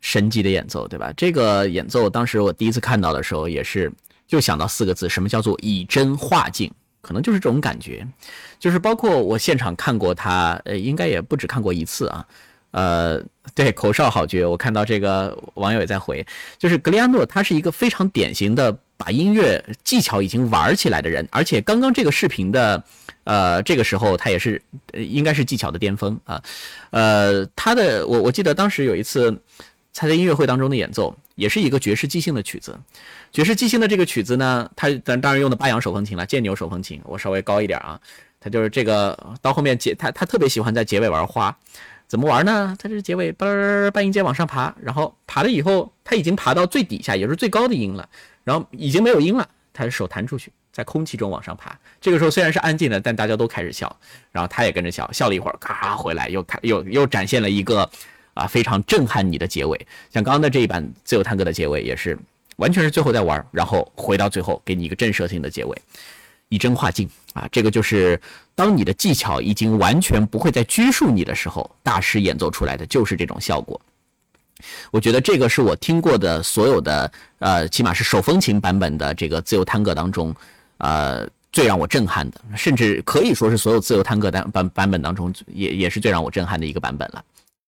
[0.00, 1.12] 神级的演奏，对吧？
[1.16, 3.92] 这个演奏当时我第一次看到的时候，也是
[4.26, 6.70] 就想到四个字，什么叫做以真化境？
[7.00, 8.06] 可能就是这种感觉，
[8.58, 12.26] 就是包括我现场看过他，呃，应该也不止看过一次啊。
[12.72, 13.22] 呃，
[13.54, 16.26] 对，口哨好绝，我看到这个网友也在回，
[16.58, 22.82] 就是格里安诺，他是一个非常典型的把音乐技巧已经玩起来的人，而且刚刚这个视频的，
[23.24, 24.60] 呃，这个时候他也是
[24.92, 26.42] 应该是技巧的巅峰啊。
[26.90, 29.40] 呃，他的我我记得当时有一次
[29.94, 32.78] 他在音乐会当中的演奏，也是一个爵士即兴的曲子。
[33.32, 37.98] 爵士即兴的这个曲子呢，他咱当然用的八扬手风琴了，剑牛手风琴，我稍微高一点啊。
[38.40, 41.56] 他就是这个到后面结他他特别喜欢在结尾玩花，
[42.06, 42.76] 怎么玩呢？
[42.78, 48.08] 他是结尾嘣半音阶往上爬，然后爬了以后他已经爬到最底下，也是最高的音了，
[48.48, 51.78] 然后已经没有音了，他的手弹出去，在空气中往上爬。
[52.00, 53.94] 这个时候虽然是安静的，但大家都开始笑，
[54.32, 57.88] 然后他也跟着笑，笑了一会儿，咔回来又开又又展现了一个
[58.32, 59.76] 啊非常震撼你的结尾，
[60.10, 62.18] 像刚刚的这一版自由探戈的结尾也是。
[62.56, 65.80] 完全是最后在玩，然后回到最后给你一个震慑性的结尾，
[66.48, 67.46] 以真化境啊！
[67.52, 68.20] 这个就是
[68.56, 73.80] 当你的技巧已经完全不会再拘束你的时候，大师演奏出来的就是这种效果。
[74.90, 80.34] 我觉得这个是我听过的所有的呃，起码是手风琴版本的这个自由探戈当中，
[80.78, 87.24] 呃，最让我震撼的，甚至可以说是所有自由探戈单版版本当中也也是最让我震撼的一个版本了。